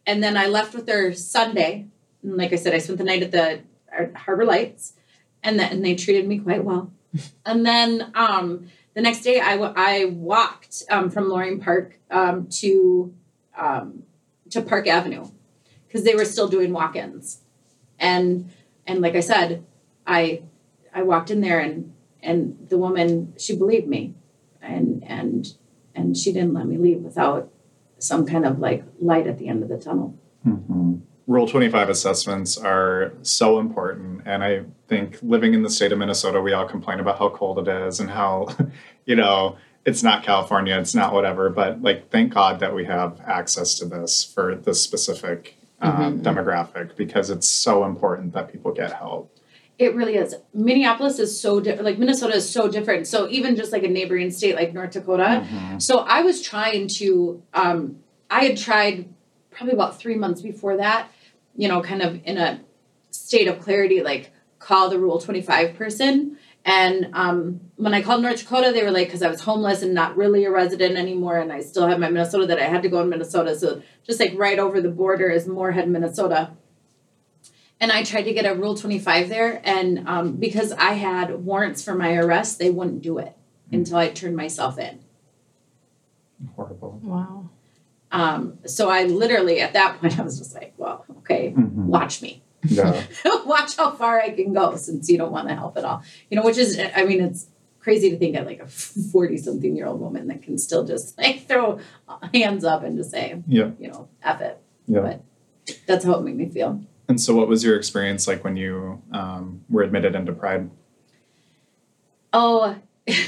and 0.05 0.22
then 0.24 0.36
I 0.38 0.48
left 0.48 0.74
with 0.75 0.88
her 0.89 1.13
Sunday. 1.13 1.88
And 2.22 2.38
like 2.38 2.51
I 2.53 2.57
said, 2.57 2.74
I 2.74 2.79
spent 2.79 2.98
the 2.98 3.03
night 3.05 3.24
at 3.24 3.31
the 3.31 3.60
Harbor 4.15 4.45
Lights, 4.45 4.93
and 5.43 5.60
then 5.60 5.72
and 5.72 5.86
they 5.86 5.95
treated 5.95 6.27
me 6.27 6.39
quite 6.39 6.63
well. 6.63 6.91
and 7.45 7.65
then 7.65 8.12
um, 8.15 8.67
the 8.93 9.01
next 9.01 9.22
day, 9.22 9.39
I, 9.39 9.55
I 9.55 10.05
walked 10.05 10.83
um, 10.89 11.10
from 11.10 11.29
Loring 11.29 11.60
Park 11.60 12.00
um, 12.12 12.48
to 12.62 13.13
um, 13.57 14.03
to 14.50 14.62
Park 14.62 14.88
Avenue 14.88 15.25
because 15.93 16.05
they 16.05 16.15
were 16.15 16.25
still 16.25 16.47
doing 16.47 16.73
walk-ins, 16.73 17.41
and 18.00 18.51
and 18.88 19.00
like 19.00 19.15
I 19.15 19.19
said, 19.19 19.63
I 20.07 20.41
I 20.93 21.03
walked 21.03 21.29
in 21.29 21.41
there 21.41 21.59
and 21.59 21.93
and 22.23 22.57
the 22.67 22.79
woman 22.79 23.33
she 23.38 23.55
believed 23.55 23.88
me, 23.88 24.15
and 24.59 25.03
and 25.05 25.53
and 25.93 26.17
she 26.17 26.33
didn't 26.33 26.53
let 26.53 26.65
me 26.65 26.77
leave 26.77 27.01
without 27.01 27.51
some 28.00 28.25
kind 28.25 28.45
of 28.45 28.57
like 28.57 28.83
light 29.00 29.27
at 29.27 29.38
the 29.38 29.47
end 29.47 29.62
of 29.62 29.69
the 29.69 29.77
tunnel. 29.77 30.17
Mhm. 30.45 31.01
Rule 31.25 31.47
25 31.47 31.88
assessments 31.88 32.57
are 32.57 33.13
so 33.21 33.59
important. 33.59 34.23
And 34.25 34.43
I 34.43 34.63
think 34.89 35.19
living 35.21 35.53
in 35.53 35.62
the 35.62 35.69
state 35.69 35.93
of 35.93 35.97
Minnesota, 36.00 36.41
we 36.41 36.51
all 36.51 36.67
complain 36.67 37.00
about 37.00 37.17
how 37.17 37.29
cold 37.29 37.59
it 37.59 37.67
is 37.69 38.01
and 38.01 38.09
how, 38.09 38.50
you 39.05 39.15
know, 39.15 39.55
it's 39.85 40.03
not 40.03 40.23
California, 40.23 40.77
it's 40.77 40.93
not 40.93 41.13
whatever. 41.13 41.50
But 41.50 41.81
like, 41.81 42.09
thank 42.09 42.33
God 42.33 42.59
that 42.59 42.75
we 42.75 42.83
have 42.85 43.21
access 43.25 43.75
to 43.75 43.85
this 43.85 44.21
for 44.21 44.55
this 44.55 44.81
specific 44.81 45.55
um, 45.83 46.21
demographic 46.21 46.95
because 46.95 47.29
it's 47.29 47.47
so 47.47 47.85
important 47.85 48.33
that 48.33 48.51
people 48.51 48.71
get 48.71 48.93
help. 48.93 49.29
It 49.79 49.95
really 49.95 50.15
is. 50.15 50.35
Minneapolis 50.53 51.19
is 51.19 51.39
so 51.39 51.59
different. 51.59 51.85
Like 51.85 51.97
Minnesota 51.97 52.35
is 52.35 52.49
so 52.49 52.67
different. 52.69 53.07
So 53.07 53.27
even 53.29 53.55
just 53.55 53.71
like 53.71 53.83
a 53.83 53.87
neighboring 53.87 54.31
state 54.31 54.55
like 54.55 54.73
North 54.73 54.91
Dakota. 54.91 55.45
Mhm. 55.45 55.81
So 55.81 55.99
I 55.99 56.21
was 56.21 56.41
trying 56.41 56.87
to. 56.99 57.41
Um, 57.53 57.97
I 58.29 58.45
had 58.45 58.57
tried 58.57 59.09
probably 59.51 59.73
about 59.73 59.99
three 59.99 60.15
months 60.15 60.41
before 60.41 60.77
that. 60.77 61.09
You 61.55 61.67
know, 61.67 61.81
kind 61.81 62.01
of 62.01 62.19
in 62.23 62.37
a 62.37 62.61
state 63.11 63.47
of 63.47 63.59
clarity, 63.59 64.01
like 64.01 64.31
call 64.59 64.89
the 64.89 64.99
Rule 64.99 65.19
Twenty 65.19 65.41
Five 65.41 65.75
person. 65.75 66.37
And 66.65 67.10
um, 67.13 67.60
when 67.75 67.93
I 67.93 68.01
called 68.01 68.22
North 68.22 68.39
Dakota, 68.39 68.72
they 68.74 68.84
were 68.84 68.91
like, 68.91 69.08
because 69.08 69.22
I 69.22 69.27
was 69.29 69.41
homeless 69.41 69.82
and 69.82 69.93
not 69.93 70.15
really 70.15 70.46
a 70.46 70.51
resident 70.51 70.96
anymore, 70.96 71.38
and 71.39 71.51
I 71.51 71.60
still 71.60 71.88
had 71.88 72.00
my 72.00 72.10
Minnesota 72.10 72.46
that 72.48 72.60
I 72.60 72.63
had 72.65 72.84
to 72.84 72.89
go 72.89 73.01
in 73.01 73.10
Minnesota. 73.10 73.58
So 73.58 73.82
just 74.05 74.20
like 74.20 74.34
right 74.38 74.58
over 74.60 74.79
the 74.79 74.89
border 74.89 75.29
is 75.29 75.46
Moorhead, 75.46 75.89
Minnesota. 75.89 76.51
And 77.82 77.91
I 77.91 78.03
tried 78.03 78.24
to 78.24 78.34
get 78.34 78.46
a 78.46 78.55
Rule 78.55 78.75
25 78.75 79.27
there, 79.27 79.62
and 79.65 80.08
um, 80.08 80.38
because 80.38 80.72
I 80.72 80.93
had 80.93 81.43
warrants 81.43 81.84
for 81.84 81.96
my 81.96 82.15
arrest, 82.15 82.60
they 82.60 82.70
wouldn't 82.70 83.01
do 83.01 83.17
it 83.17 83.34
until 83.72 83.98
I 83.98 84.08
turned 84.10 84.38
myself 84.38 84.77
in. 84.77 85.00
Horrible. 86.55 87.00
Wow. 87.03 87.50
Um, 88.12 88.60
so 88.67 88.89
I 88.89 89.05
literally, 89.05 89.60
at 89.60 89.74
that 89.74 90.00
point, 90.00 90.17
I 90.20 90.22
was 90.22 90.38
just 90.38 90.53
like, 90.53 90.74
well, 90.77 91.03
okay, 91.20 91.53
Mhm. 91.58 91.86
watch 91.88 92.22
me. 92.22 92.42
Yeah. 92.65 93.03
watch 93.46 93.77
how 93.77 93.91
far 93.91 94.20
I 94.22 94.29
can 94.32 94.53
go 94.53 94.75
since 94.75 95.10
you 95.10 95.17
don't 95.17 95.32
want 95.32 95.50
to 95.50 95.55
help 95.55 95.77
at 95.77 95.86
all. 95.86 96.03
You 96.29 96.38
know, 96.38 96.43
which 96.43 96.58
is, 96.58 96.79
I 96.96 97.03
mean, 97.03 97.22
it's 97.22 97.48
crazy 97.79 98.10
to 98.10 98.17
think 98.17 98.36
of 98.38 98.46
like 98.46 98.60
a 98.60 98.67
40 98.67 99.38
something 99.38 99.75
year 99.75 99.88
old 99.88 100.00
woman 100.00 100.27
that 100.27 100.41
can 100.41 100.58
still 100.58 100.86
just 100.86 101.17
like 101.17 101.48
throw 101.48 101.79
hands 102.34 102.63
up 102.63 102.84
and 102.84 102.98
just 102.98 103.12
say, 103.12 103.41
Yeah. 103.48 103.72
you 103.79 103.89
know, 103.89 104.08
F 104.22 104.41
it. 104.41 104.60
Yeah. 104.88 105.00
But 105.01 105.77
that's 105.86 106.05
how 106.05 106.15
it 106.15 106.24
made 106.24 106.38
me 106.38 106.50
feel. 106.50 106.82
And 107.08 107.20
so, 107.20 107.36
what 107.36 107.48
was 107.48 107.63
your 107.63 107.75
experience 107.75 108.27
like 108.27 108.43
when 108.43 108.55
you 108.55 109.01
um, 109.12 109.63
were 109.70 109.84
admitted 109.84 110.15
into 110.15 110.32
Pride? 110.32 110.70
Oh, 112.32 112.77
it 113.05 113.27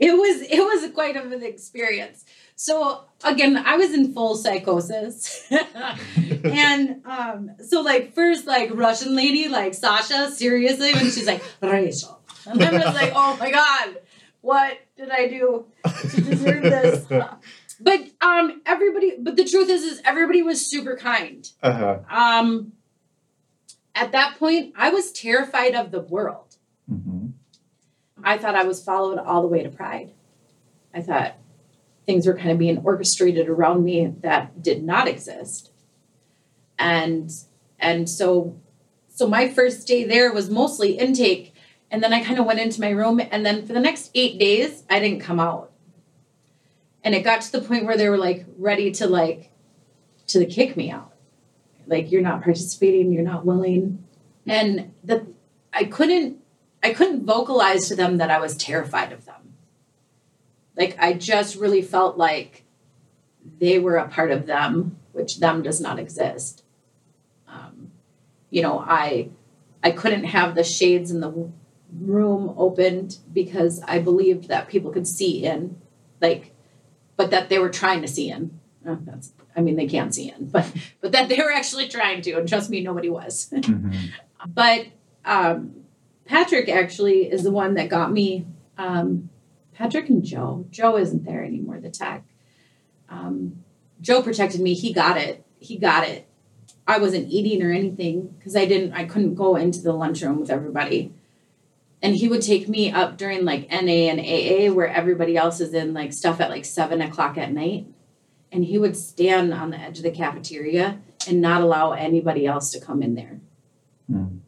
was 0.00 0.42
it 0.42 0.58
was 0.58 0.90
quite 0.92 1.16
of 1.16 1.30
an 1.30 1.42
experience. 1.42 2.24
So 2.56 3.04
again, 3.24 3.56
I 3.56 3.76
was 3.76 3.92
in 3.92 4.12
full 4.12 4.36
psychosis, 4.36 5.46
and 6.44 7.02
um, 7.04 7.50
so 7.66 7.80
like 7.80 8.14
first 8.14 8.46
like 8.46 8.70
Russian 8.72 9.16
lady 9.16 9.48
like 9.48 9.74
Sasha, 9.74 10.30
seriously, 10.30 10.92
when 10.94 11.04
she's 11.04 11.26
like 11.26 11.42
Rachel, 11.60 12.20
and 12.46 12.62
I'm 12.62 12.80
just 12.80 12.94
like, 12.94 13.12
oh 13.14 13.36
my 13.38 13.50
god, 13.50 13.98
what 14.42 14.78
did 14.96 15.10
I 15.10 15.28
do 15.28 15.66
to 15.84 16.20
deserve 16.20 16.62
this? 16.62 17.06
But 17.80 17.98
um, 18.20 18.62
everybody, 18.64 19.14
but 19.18 19.34
the 19.34 19.44
truth 19.44 19.68
is, 19.68 19.82
is 19.82 20.00
everybody 20.04 20.40
was 20.40 20.64
super 20.64 20.96
kind. 20.96 21.50
Uh-huh. 21.64 21.98
Um, 22.08 22.74
at 23.92 24.12
that 24.12 24.38
point, 24.38 24.74
I 24.76 24.90
was 24.90 25.10
terrified 25.10 25.74
of 25.74 25.90
the 25.90 26.00
world. 26.00 26.56
hmm 26.88 27.28
I 28.22 28.38
thought 28.38 28.54
I 28.54 28.62
was 28.62 28.84
followed 28.84 29.18
all 29.18 29.42
the 29.42 29.48
way 29.48 29.64
to 29.64 29.68
Pride. 29.68 30.12
I 30.94 31.00
thought 31.00 31.34
things 32.06 32.26
were 32.26 32.36
kind 32.36 32.50
of 32.50 32.58
being 32.58 32.78
orchestrated 32.78 33.48
around 33.48 33.84
me 33.84 34.12
that 34.20 34.62
did 34.62 34.82
not 34.82 35.08
exist. 35.08 35.70
And 36.78 37.30
and 37.78 38.08
so 38.08 38.56
so 39.08 39.28
my 39.28 39.48
first 39.48 39.86
day 39.86 40.04
there 40.04 40.32
was 40.32 40.50
mostly 40.50 40.98
intake 40.98 41.54
and 41.90 42.02
then 42.02 42.12
I 42.12 42.24
kind 42.24 42.38
of 42.38 42.46
went 42.46 42.60
into 42.60 42.80
my 42.80 42.90
room 42.90 43.20
and 43.30 43.44
then 43.44 43.66
for 43.66 43.72
the 43.72 43.80
next 43.80 44.10
8 44.14 44.38
days 44.38 44.84
I 44.88 44.98
didn't 44.98 45.20
come 45.20 45.38
out. 45.38 45.70
And 47.04 47.14
it 47.14 47.22
got 47.22 47.42
to 47.42 47.52
the 47.52 47.60
point 47.60 47.84
where 47.84 47.96
they 47.96 48.08
were 48.08 48.18
like 48.18 48.46
ready 48.56 48.90
to 48.92 49.06
like 49.06 49.50
to 50.28 50.44
kick 50.46 50.76
me 50.76 50.90
out. 50.90 51.12
Like 51.86 52.10
you're 52.10 52.22
not 52.22 52.42
participating, 52.42 53.12
you're 53.12 53.22
not 53.22 53.44
willing. 53.44 54.04
And 54.46 54.92
the 55.04 55.26
I 55.72 55.84
couldn't 55.84 56.38
I 56.82 56.92
couldn't 56.92 57.24
vocalize 57.24 57.86
to 57.88 57.96
them 57.96 58.18
that 58.18 58.30
I 58.30 58.40
was 58.40 58.56
terrified 58.56 59.12
of 59.12 59.24
them. 59.24 59.41
Like 60.76 60.96
I 60.98 61.12
just 61.12 61.56
really 61.56 61.82
felt 61.82 62.16
like 62.16 62.64
they 63.58 63.78
were 63.78 63.96
a 63.96 64.08
part 64.08 64.30
of 64.30 64.46
them, 64.46 64.98
which 65.12 65.40
them 65.40 65.62
does 65.62 65.80
not 65.80 65.98
exist. 65.98 66.64
Um, 67.48 67.92
you 68.50 68.62
know, 68.62 68.78
I 68.78 69.30
I 69.82 69.90
couldn't 69.90 70.24
have 70.24 70.54
the 70.54 70.64
shades 70.64 71.10
in 71.10 71.20
the 71.20 71.50
room 72.00 72.54
opened 72.56 73.18
because 73.32 73.82
I 73.86 73.98
believed 73.98 74.48
that 74.48 74.68
people 74.68 74.90
could 74.90 75.06
see 75.06 75.44
in, 75.44 75.80
like, 76.20 76.52
but 77.16 77.30
that 77.30 77.48
they 77.48 77.58
were 77.58 77.68
trying 77.68 78.02
to 78.02 78.08
see 78.08 78.30
in. 78.30 78.58
Uh, 78.86 78.96
that's 79.00 79.32
I 79.56 79.60
mean 79.60 79.76
they 79.76 79.86
can't 79.86 80.14
see 80.14 80.30
in, 80.30 80.46
but 80.52 80.70
but 81.00 81.12
that 81.12 81.28
they 81.28 81.36
were 81.36 81.52
actually 81.52 81.88
trying 81.88 82.22
to, 82.22 82.32
and 82.32 82.48
trust 82.48 82.70
me, 82.70 82.80
nobody 82.82 83.10
was. 83.10 83.52
hmm 83.64 83.90
But 84.46 84.86
um, 85.24 85.84
Patrick 86.24 86.68
actually 86.68 87.30
is 87.30 87.42
the 87.42 87.50
one 87.50 87.74
that 87.74 87.88
got 87.88 88.12
me. 88.12 88.46
Um, 88.78 89.28
Patrick 89.74 90.08
and 90.08 90.22
Joe. 90.24 90.66
Joe 90.70 90.96
isn't 90.96 91.24
there 91.24 91.42
anymore. 91.44 91.80
The 91.80 91.90
tech. 91.90 92.24
Um, 93.08 93.62
Joe 94.00 94.22
protected 94.22 94.60
me. 94.60 94.74
He 94.74 94.92
got 94.92 95.16
it. 95.16 95.44
He 95.58 95.78
got 95.78 96.06
it. 96.08 96.26
I 96.86 96.98
wasn't 96.98 97.28
eating 97.30 97.62
or 97.62 97.70
anything 97.70 98.34
because 98.38 98.56
I 98.56 98.64
didn't. 98.66 98.92
I 98.92 99.04
couldn't 99.04 99.34
go 99.34 99.56
into 99.56 99.80
the 99.80 99.92
lunchroom 99.92 100.40
with 100.40 100.50
everybody. 100.50 101.12
And 102.02 102.16
he 102.16 102.26
would 102.26 102.42
take 102.42 102.68
me 102.68 102.90
up 102.90 103.16
during 103.16 103.44
like 103.44 103.70
NA 103.70 104.10
and 104.10 104.18
AA 104.20 104.74
where 104.74 104.88
everybody 104.88 105.36
else 105.36 105.60
is 105.60 105.72
in 105.72 105.94
like 105.94 106.12
stuff 106.12 106.40
at 106.40 106.50
like 106.50 106.64
seven 106.64 107.00
o'clock 107.00 107.38
at 107.38 107.52
night. 107.52 107.86
And 108.50 108.64
he 108.64 108.76
would 108.76 108.96
stand 108.96 109.54
on 109.54 109.70
the 109.70 109.78
edge 109.78 109.98
of 109.98 110.02
the 110.04 110.10
cafeteria 110.10 110.98
and 111.28 111.40
not 111.40 111.62
allow 111.62 111.92
anybody 111.92 112.46
else 112.46 112.70
to 112.72 112.80
come 112.80 113.02
in 113.02 113.14
there 113.14 113.40
Mm. 114.10 114.40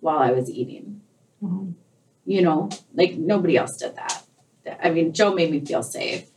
while 0.00 0.18
I 0.18 0.30
was 0.32 0.50
eating. 0.50 1.02
Wow. 1.40 1.68
You 2.26 2.42
know, 2.42 2.68
like 2.94 3.14
nobody 3.14 3.56
else 3.56 3.76
did 3.76 3.96
that. 3.96 4.22
I 4.82 4.90
mean, 4.90 5.12
Joe 5.12 5.32
made 5.32 5.50
me 5.50 5.60
feel 5.60 5.82
safe. 5.82 6.28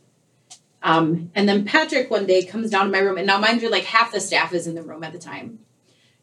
Um, 0.82 1.30
and 1.34 1.48
then 1.48 1.64
Patrick 1.64 2.10
one 2.10 2.26
day 2.26 2.44
comes 2.44 2.70
down 2.70 2.86
to 2.86 2.92
my 2.92 3.00
room, 3.00 3.18
and 3.18 3.26
now 3.26 3.38
mind 3.38 3.60
you, 3.60 3.70
like 3.70 3.84
half 3.84 4.12
the 4.12 4.20
staff 4.20 4.54
is 4.54 4.66
in 4.66 4.74
the 4.74 4.82
room 4.82 5.04
at 5.04 5.12
the 5.12 5.18
time. 5.18 5.58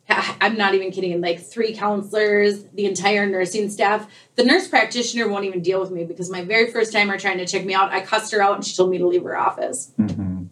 I'm 0.10 0.58
not 0.58 0.74
even 0.74 0.92
kidding. 0.92 1.20
Like 1.20 1.42
three 1.42 1.74
counselors, 1.76 2.64
the 2.74 2.86
entire 2.86 3.26
nursing 3.26 3.70
staff. 3.70 4.10
The 4.36 4.44
nurse 4.44 4.68
practitioner 4.68 5.28
won't 5.28 5.46
even 5.46 5.62
deal 5.62 5.82
with 5.82 5.92
me 5.92 6.06
because 6.06 6.30
my 6.30 6.44
very 6.44 6.72
first 6.72 6.94
time 6.94 7.10
her 7.10 7.18
trying 7.18 7.40
to 7.40 7.46
check 7.46 7.66
me 7.66 7.74
out, 7.74 7.92
I 7.92 8.02
cussed 8.02 8.32
her 8.32 8.42
out 8.42 8.56
and 8.56 8.66
she 8.66 8.76
told 8.76 8.90
me 8.90 8.98
to 9.00 9.08
leave 9.08 9.24
her 9.24 9.38
office. 9.38 9.92
hmm 9.98 10.46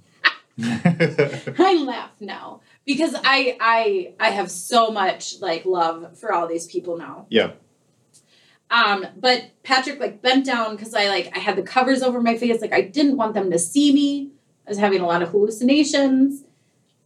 I 0.58 1.84
laugh 1.86 2.12
now 2.22 2.62
because 2.86 3.14
I 3.16 3.58
I 3.60 4.14
I 4.20 4.30
have 4.30 4.50
so 4.50 4.90
much 4.90 5.40
like 5.42 5.66
love 5.66 6.18
for 6.18 6.32
all 6.32 6.48
these 6.48 6.66
people 6.66 6.98
now. 6.98 7.28
yeah. 7.30 7.52
Um, 8.76 9.08
but 9.16 9.52
Patrick 9.64 10.02
like 10.02 10.22
bent 10.22 10.46
down 10.46 10.76
because 10.76 10.94
I 10.94 11.08
like 11.08 11.32
I 11.34 11.40
had 11.40 11.56
the 11.56 11.62
covers 11.62 12.02
over 12.02 12.20
my 12.20 12.36
face, 12.36 12.60
like 12.60 12.74
I 12.74 12.82
didn't 12.82 13.16
want 13.16 13.34
them 13.34 13.50
to 13.52 13.58
see 13.58 13.94
me. 13.94 14.32
I 14.68 14.72
was 14.72 14.78
having 14.78 15.00
a 15.00 15.06
lot 15.06 15.22
of 15.22 15.30
hallucinations, 15.30 16.44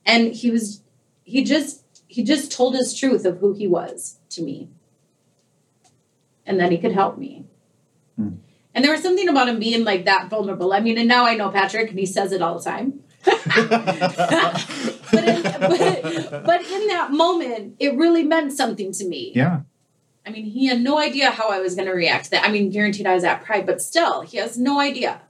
and 0.03 0.33
he 0.33 0.49
was 0.49 0.81
he 1.23 1.43
just 1.43 1.83
he 2.07 2.23
just 2.23 2.51
told 2.51 2.73
his 2.73 2.97
truth 2.97 3.23
of 3.23 3.37
who 3.37 3.53
he 3.53 3.67
was 3.67 4.17
to 4.29 4.41
me, 4.41 4.69
and 6.43 6.59
that 6.59 6.71
he 6.71 6.79
could 6.79 6.93
help 6.93 7.19
me. 7.19 7.45
Hmm. 8.15 8.37
And 8.73 8.83
there 8.83 8.91
was 8.91 9.03
something 9.03 9.29
about 9.29 9.47
him 9.47 9.59
being 9.59 9.83
like 9.83 10.05
that 10.05 10.27
vulnerable. 10.27 10.73
I 10.73 10.79
mean, 10.79 10.97
and 10.97 11.07
now 11.07 11.25
I 11.25 11.35
know 11.35 11.49
Patrick, 11.49 11.91
and 11.91 11.99
he 11.99 12.07
says 12.07 12.31
it 12.31 12.41
all 12.41 12.57
the 12.57 12.63
time. 12.63 13.01
but, 13.25 13.35
in, 15.23 15.43
but, 15.43 16.45
but 16.45 16.61
in 16.65 16.87
that 16.87 17.09
moment, 17.11 17.75
it 17.77 17.95
really 17.95 18.23
meant 18.23 18.53
something 18.53 18.91
to 18.93 19.05
me. 19.05 19.33
yeah. 19.35 19.61
I 20.29 20.31
mean, 20.31 20.45
he 20.45 20.67
had 20.67 20.79
no 20.79 20.99
idea 20.99 21.31
how 21.31 21.49
I 21.49 21.59
was 21.59 21.73
going 21.73 21.87
to 21.87 21.93
react 21.93 22.25
to 22.25 22.31
that. 22.31 22.45
I 22.47 22.51
mean, 22.51 22.69
guaranteed 22.69 23.07
I 23.07 23.15
was 23.15 23.23
at 23.23 23.43
Pride, 23.43 23.65
but 23.65 23.81
still, 23.81 24.21
he 24.21 24.37
has 24.37 24.59
no 24.59 24.79
idea 24.79 25.21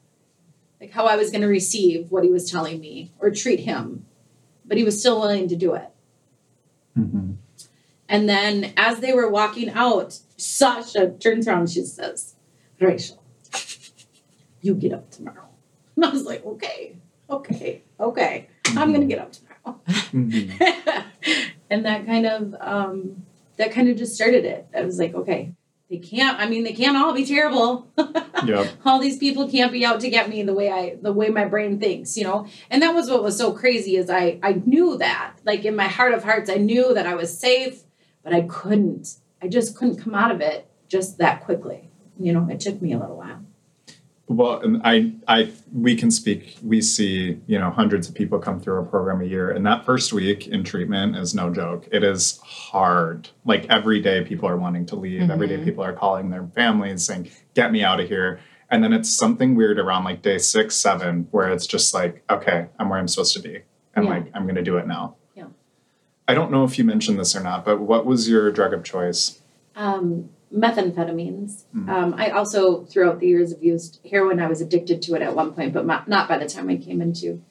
like 0.81 0.91
how 0.91 1.05
I 1.05 1.15
was 1.15 1.31
going 1.31 1.41
to 1.41 1.47
receive 1.47 2.11
what 2.11 2.25
he 2.25 2.29
was 2.29 2.51
telling 2.51 2.81
me 2.81 3.13
or 3.17 3.31
treat 3.31 3.61
him. 3.61 4.05
But 4.65 4.77
he 4.77 4.83
was 4.83 4.99
still 4.99 5.21
willing 5.21 5.47
to 5.47 5.55
do 5.55 5.73
it. 5.73 5.89
hmm 6.95 7.31
And 8.09 8.27
then 8.27 8.73
as 8.75 8.99
they 8.99 9.13
were 9.13 9.29
walking 9.29 9.69
out, 9.69 10.19
Sasha 10.35 11.11
turns 11.11 11.47
around 11.47 11.61
and 11.61 11.69
she 11.69 11.83
says, 11.83 12.35
Rachel, 12.81 13.23
you 14.61 14.75
get 14.75 14.91
up 14.91 15.09
tomorrow. 15.11 15.47
And 15.95 16.03
I 16.03 16.09
was 16.09 16.25
like, 16.25 16.45
okay, 16.45 16.97
okay, 17.29 17.83
okay. 18.01 18.49
I'm 18.67 18.89
going 18.93 19.07
to 19.07 19.07
get 19.07 19.19
up 19.19 19.31
tomorrow. 19.31 19.79
hmm 20.11 20.51
and 21.69 21.85
that 21.85 22.05
kind 22.05 22.25
of 22.25 22.55
um, 22.59 23.25
that 23.59 23.71
kind 23.73 23.89
of 23.89 23.97
just 23.97 24.15
started 24.15 24.45
it. 24.45 24.67
I 24.75 24.83
was 24.83 24.97
like, 24.97 25.13
okay, 25.13 25.53
they 25.89 25.97
can't. 25.97 26.39
I 26.39 26.47
mean, 26.47 26.63
they 26.63 26.73
can't 26.73 26.97
all 26.97 27.13
be 27.13 27.25
terrible. 27.25 27.87
Yep. 28.45 28.71
all 28.85 28.99
these 28.99 29.17
people 29.17 29.49
can't 29.49 29.69
be 29.69 29.83
out 29.83 29.99
to 29.99 30.09
get 30.09 30.29
me 30.29 30.43
the 30.43 30.53
way 30.53 30.71
I 30.71 30.95
the 31.01 31.11
way 31.11 31.27
my 31.27 31.43
brain 31.43 31.77
thinks, 31.77 32.15
you 32.15 32.23
know. 32.23 32.47
And 32.69 32.81
that 32.81 32.95
was 32.95 33.09
what 33.09 33.21
was 33.21 33.37
so 33.37 33.51
crazy 33.51 33.97
is 33.97 34.09
I 34.09 34.39
I 34.41 34.53
knew 34.65 34.97
that 34.97 35.33
like 35.43 35.65
in 35.65 35.75
my 35.75 35.89
heart 35.89 36.13
of 36.13 36.23
hearts 36.23 36.49
I 36.49 36.55
knew 36.55 36.93
that 36.93 37.05
I 37.05 37.15
was 37.15 37.37
safe, 37.37 37.83
but 38.23 38.31
I 38.31 38.43
couldn't. 38.43 39.17
I 39.41 39.49
just 39.49 39.75
couldn't 39.75 39.97
come 39.97 40.15
out 40.15 40.31
of 40.31 40.39
it 40.39 40.69
just 40.87 41.17
that 41.17 41.43
quickly. 41.43 41.89
You 42.17 42.31
know, 42.31 42.47
it 42.49 42.61
took 42.61 42.81
me 42.81 42.93
a 42.93 42.97
little 42.97 43.17
while. 43.17 43.43
Well, 44.29 44.59
and 44.61 44.79
I, 44.83 45.13
I, 45.27 45.51
we 45.73 45.95
can 45.95 46.11
speak. 46.11 46.55
We 46.63 46.83
see, 46.83 47.39
you 47.47 47.57
know, 47.57 47.71
hundreds 47.71 48.07
of 48.07 48.13
people 48.13 48.37
come 48.37 48.59
through 48.59 48.75
our 48.75 48.83
program 48.83 49.21
a 49.21 49.25
year, 49.25 49.49
and 49.49 49.65
that 49.65 49.85
first 49.85 50.13
week 50.13 50.47
in 50.47 50.63
treatment 50.63 51.17
is 51.17 51.33
no 51.33 51.49
joke. 51.51 51.87
It 51.91 52.03
is 52.03 52.37
hard. 52.43 53.29
Like 53.43 53.65
every 53.71 53.99
day, 53.99 54.23
people 54.23 54.47
are 54.47 54.55
wanting 54.55 54.85
to 54.85 54.95
leave. 54.95 55.27
Every 55.31 55.47
day, 55.47 55.57
people 55.63 55.83
are 55.83 55.93
calling 55.93 56.29
their 56.29 56.45
families 56.53 57.03
saying, 57.05 57.31
"Get 57.55 57.71
me 57.71 57.83
out 57.83 57.99
of 57.99 58.07
here." 58.07 58.39
And 58.69 58.83
then 58.83 58.93
it's 58.93 59.09
something 59.09 59.55
weird 59.55 59.79
around 59.79 60.03
like 60.03 60.21
day 60.21 60.37
six, 60.37 60.75
seven, 60.75 61.27
where 61.31 61.49
it's 61.51 61.65
just 61.65 61.91
like, 61.95 62.21
okay, 62.29 62.67
I'm 62.77 62.87
where 62.87 62.99
I'm 62.99 63.07
supposed 63.07 63.33
to 63.33 63.39
be, 63.41 63.63
and 63.95 64.05
Yeah. 64.05 64.11
like 64.11 64.27
I'm 64.35 64.43
going 64.43 64.53
to 64.55 64.61
do 64.61 64.77
it 64.77 64.85
now. 64.85 65.15
Yeah. 65.33 65.45
I 66.27 66.35
don't 66.35 66.51
know 66.51 66.65
if 66.65 66.77
you 66.77 66.83
mentioned 66.83 67.19
this 67.19 67.35
or 67.35 67.39
not, 67.39 67.65
but 67.65 67.79
what 67.81 68.05
was 68.05 68.29
your 68.29 68.51
drug 68.51 68.73
of 68.75 68.83
choice? 68.83 69.39
Um, 69.75 70.29
methamphetamines. 70.53 71.63
Mm. 71.75 71.89
Um, 71.89 72.13
I 72.17 72.29
also, 72.29 72.83
throughout 72.83 73.19
the 73.19 73.27
years, 73.27 73.51
have 73.51 73.63
used 73.63 73.99
heroin. 74.09 74.39
I 74.39 74.47
was 74.47 74.61
addicted 74.61 75.01
to 75.03 75.15
it 75.15 75.21
at 75.21 75.35
one 75.35 75.53
point, 75.53 75.73
but 75.73 75.85
not, 75.85 76.07
not 76.07 76.27
by 76.27 76.37
the 76.37 76.47
time 76.47 76.69
I 76.69 76.77
came 76.77 77.01
into 77.01 77.41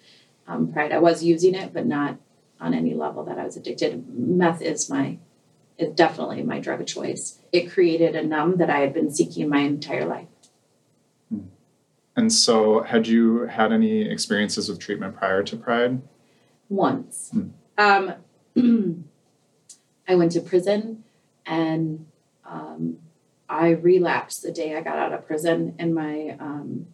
um, 0.47 0.73
Pride. 0.73 0.93
I 0.93 0.99
was 0.99 1.23
using 1.23 1.55
it, 1.55 1.73
but 1.73 1.87
not 1.87 2.17
on 2.61 2.75
any 2.75 2.95
level 2.95 3.25
that 3.25 3.39
I 3.39 3.45
was 3.45 3.57
addicted. 3.57 4.05
Meth 4.09 4.63
is 4.63 4.91
my, 4.91 5.19
is 5.77 5.95
definitely 5.95 6.43
my 6.43 6.59
drug 6.59 6.81
of 6.81 6.87
choice. 6.87 7.39
It 7.53 7.71
created 7.71 8.17
a 8.17 8.25
numb 8.25 8.57
that 8.57 8.71
I 8.71 8.81
had 8.81 8.93
been 8.93 9.13
seeking 9.13 9.49
my 9.49 9.61
entire 9.61 10.07
life. 10.07 10.29
And 12.17 12.33
so, 12.33 12.83
had 12.83 13.07
you 13.07 13.43
had 13.43 13.73
any 13.73 14.11
experiences 14.11 14.69
with 14.69 14.81
treatment 14.81 15.15
prior 15.17 15.45
to 15.45 15.57
Pride? 15.57 16.03
once. 16.69 17.31
Hmm. 17.31 17.49
Um, 17.77 18.15
I 20.09 20.15
went 20.15 20.33
to 20.33 20.41
prison 20.41 21.05
and 21.47 22.07
um, 22.49 22.99
I 23.49 23.71
relapsed 23.71 24.43
the 24.43 24.53
day 24.53 24.77
I 24.77 24.83
got 24.83 24.99
out 24.99 25.13
of 25.13 25.27
prison, 25.27 25.75
and 25.79 25.95
my 25.95 26.37
um, 26.41 26.87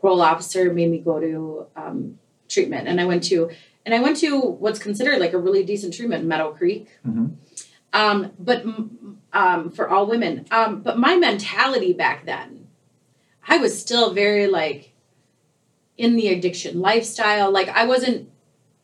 parole 0.00 0.22
officer 0.22 0.72
made 0.72 0.90
me 0.90 0.98
go 0.98 1.20
to 1.20 1.66
um, 1.76 2.18
treatment. 2.48 2.88
And 2.88 3.00
I 3.00 3.04
went 3.04 3.24
to 3.24 3.50
and 3.84 3.94
I 3.94 4.00
went 4.00 4.16
to 4.18 4.40
what's 4.40 4.78
considered 4.78 5.18
like 5.18 5.32
a 5.32 5.38
really 5.38 5.64
decent 5.64 5.94
treatment, 5.94 6.24
Meadow 6.24 6.52
Creek. 6.52 6.88
Mhm. 7.06 7.36
Um, 7.92 8.32
but 8.38 8.64
um, 9.32 9.70
for 9.70 9.88
all 9.88 10.06
women. 10.06 10.46
Um, 10.50 10.82
but 10.82 10.98
my 10.98 11.16
mentality 11.16 11.92
back 11.92 12.24
then, 12.24 12.68
I 13.46 13.58
was 13.58 13.78
still 13.78 14.12
very 14.12 14.46
like 14.46 14.92
in 15.98 16.16
the 16.16 16.28
addiction 16.28 16.80
lifestyle. 16.80 17.50
Like 17.50 17.68
I 17.68 17.86
wasn't 17.86 18.30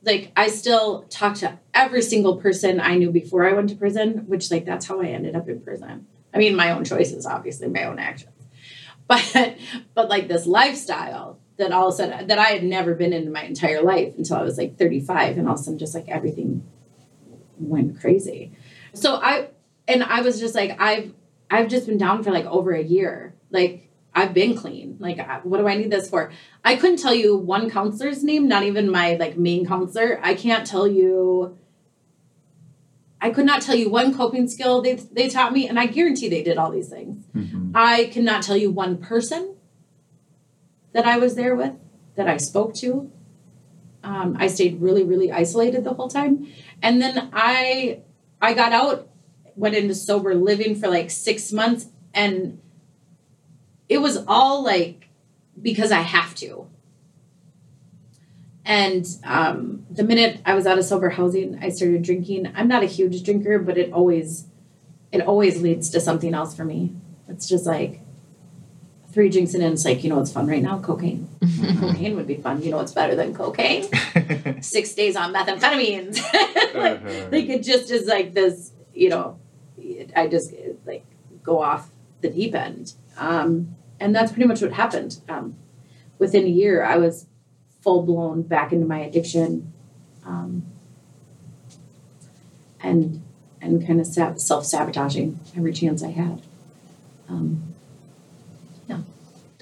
like 0.09 0.33
I 0.35 0.49
still 0.49 1.03
talk 1.11 1.37
to 1.37 1.59
every 1.75 2.03
single 2.03 2.39
person 2.39 2.81
I 2.81 2.97
knew 2.97 3.11
before 3.11 3.49
I 3.49 3.53
went 3.53 3.69
to 3.69 3.77
prison, 3.77 4.25
which 4.27 4.51
like 4.51 4.65
that's 4.65 4.87
how 4.87 5.01
I 5.01 5.07
ended 5.07 5.37
up 5.37 5.49
in 5.49 5.61
prison. 5.61 6.07
I 6.35 6.39
mean, 6.39 6.57
my 6.57 6.71
own 6.73 6.85
choices, 6.85 7.27
obviously, 7.27 7.69
my 7.69 7.85
own 7.85 7.99
actions, 7.99 8.33
but 9.07 9.57
but 9.95 10.09
like 10.09 10.27
this 10.27 10.47
lifestyle 10.47 11.39
that 11.59 11.73
all 11.73 11.89
of 11.89 11.95
a 11.95 11.97
sudden 11.97 12.27
that 12.27 12.39
I 12.39 12.47
had 12.47 12.65
never 12.65 12.95
been 12.95 13.13
in 13.13 13.31
my 13.31 13.43
entire 13.43 13.83
life 13.83 14.15
until 14.17 14.37
I 14.37 14.43
was 14.43 14.57
like 14.59 14.79
35, 14.79 15.37
and 15.37 15.47
all 15.47 15.55
of 15.55 15.61
a 15.61 15.63
sudden 15.63 15.79
just 15.79 15.95
like 15.95 16.09
everything 16.09 16.67
went 17.59 18.01
crazy. 18.01 18.53
So 18.95 19.17
I 19.17 19.51
and 19.87 20.03
I 20.03 20.23
was 20.23 20.41
just 20.41 20.55
like 20.55 20.81
I've 20.81 21.13
I've 21.51 21.69
just 21.69 21.87
been 21.87 21.99
down 21.99 22.25
for 22.25 22.33
like 22.33 22.47
over 22.47 22.73
a 22.73 22.83
year, 22.83 23.35
like. 23.51 23.85
I've 24.15 24.35
been 24.35 24.57
clean. 24.57 24.97
Like, 24.99 25.45
what 25.45 25.59
do 25.59 25.69
I 25.69 25.77
need 25.77 25.91
this 25.91 26.09
for? 26.11 26.33
I 26.65 26.77
couldn't 26.77 26.99
tell 26.99 27.15
you 27.15 27.37
one 27.37 27.71
counselor's 27.71 28.25
name, 28.25 28.49
not 28.49 28.63
even 28.65 28.91
my 28.91 29.15
like 29.15 29.37
main 29.37 29.67
counselor. 29.67 30.19
I 30.23 30.35
can't 30.35 30.67
tell 30.67 30.89
you. 30.89 31.57
I 33.21 33.31
could 33.31 33.47
not 33.47 33.63
tell 33.63 33.75
you 33.75 33.91
one 33.91 34.15
coping 34.15 34.49
skill 34.49 34.81
they 34.81 34.95
they 34.95 35.29
taught 35.29 35.53
me, 35.53 35.69
and 35.69 35.79
I 35.79 35.87
guarantee 35.87 36.29
they 36.29 36.43
did 36.43 36.57
all 36.57 36.71
these 36.71 36.89
things. 36.89 37.25
Mm-hmm. 37.35 37.73
I 37.75 38.07
cannot 38.13 38.43
tell 38.43 38.57
you 38.57 38.71
one 38.71 38.99
person 38.99 39.57
that 40.93 41.07
I 41.07 41.19
was 41.19 41.35
there 41.35 41.55
with 41.55 41.75
that 42.17 42.29
I 42.29 42.37
spoke 42.37 42.75
to. 42.77 43.11
Um, 44.03 44.37
I 44.39 44.47
stayed 44.47 44.81
really, 44.81 45.05
really 45.05 45.31
isolated 45.31 45.85
the 45.85 45.95
whole 45.95 46.09
time, 46.09 46.47
and 46.83 47.03
then 47.03 47.31
I 47.33 48.03
I 48.41 48.55
got 48.55 48.73
out, 48.73 49.09
went 49.57 49.75
into 49.75 49.95
sober 49.95 50.35
living 50.35 50.75
for 50.77 50.89
like 50.89 51.11
six 51.11 51.53
months, 51.53 51.87
and 52.15 52.61
it 53.89 53.99
was 53.99 54.25
all 54.27 54.63
like 54.63 55.09
because 55.61 55.93
I 55.93 56.01
have 56.01 56.35
to. 56.37 56.67
And 58.65 59.07
um, 59.25 59.87
the 59.91 60.05
minute 60.05 60.43
I 60.45 60.55
was 60.55 60.67
out 60.67 60.79
of 60.79 60.85
sober 60.85 61.09
housing, 61.09 61.59
I 61.63 61.71
started 61.71 62.03
drinking. 62.03 62.53
I'm 62.55 62.69
not 62.69 62.83
a 62.83 62.87
huge 62.87 63.23
drinker, 63.23 63.59
but 63.59 63.79
it 63.79 63.93
always, 63.93 64.45
it 65.11 65.23
always 65.23 65.63
leads 65.63 65.89
to 65.91 66.01
something 66.01 66.35
else 66.35 66.55
for 66.55 66.67
me. 66.67 66.95
It's 67.29 67.49
just 67.49 67.65
like 67.65 68.03
three 69.11 69.31
drinks 69.31 69.55
in, 69.55 69.63
and 69.63 69.73
it's 69.73 69.87
like 69.87 70.05
you 70.05 70.11
know 70.11 70.17
what's 70.17 70.33
fun 70.33 70.47
right 70.47 70.63
now? 70.63 70.79
Cocaine. 70.81 71.29
cocaine 71.81 72.15
would 72.17 72.27
be 72.27 72.37
fun. 72.37 72.63
You 72.63 72.71
know 72.71 72.77
what's 72.77 72.93
better 72.93 73.15
than 73.15 73.35
cocaine? 73.35 73.89
Six 74.63 74.95
days 74.95 75.17
on 75.17 75.33
methamphetamines. 75.33 76.21
like, 76.75 77.33
like 77.33 77.49
it 77.49 77.63
just 77.63 77.91
is 77.91 78.07
like 78.07 78.35
this. 78.35 78.73
You 78.93 79.09
know, 79.09 79.39
I 80.15 80.27
just 80.27 80.53
like 80.85 81.07
go 81.43 81.63
off 81.63 81.91
the 82.21 82.29
deep 82.29 82.55
end. 82.55 82.93
Um, 83.19 83.77
and 84.01 84.15
that's 84.15 84.33
pretty 84.33 84.47
much 84.47 84.63
what 84.63 84.73
happened. 84.73 85.19
Um, 85.29 85.57
within 86.19 86.45
a 86.45 86.49
year, 86.49 86.85
I 86.85 86.97
was 86.97 87.27
full 87.83 88.03
blown 88.03 88.43
back 88.43 88.73
into 88.73 88.87
my 88.87 89.01
addiction, 89.01 89.73
um, 90.25 90.65
and 92.81 93.23
and 93.61 93.87
kind 93.87 94.01
of 94.01 94.07
self 94.07 94.65
sabotaging 94.65 95.39
every 95.57 95.73
chance 95.73 96.03
I 96.03 96.11
had. 96.11 96.43
Um, 97.29 97.69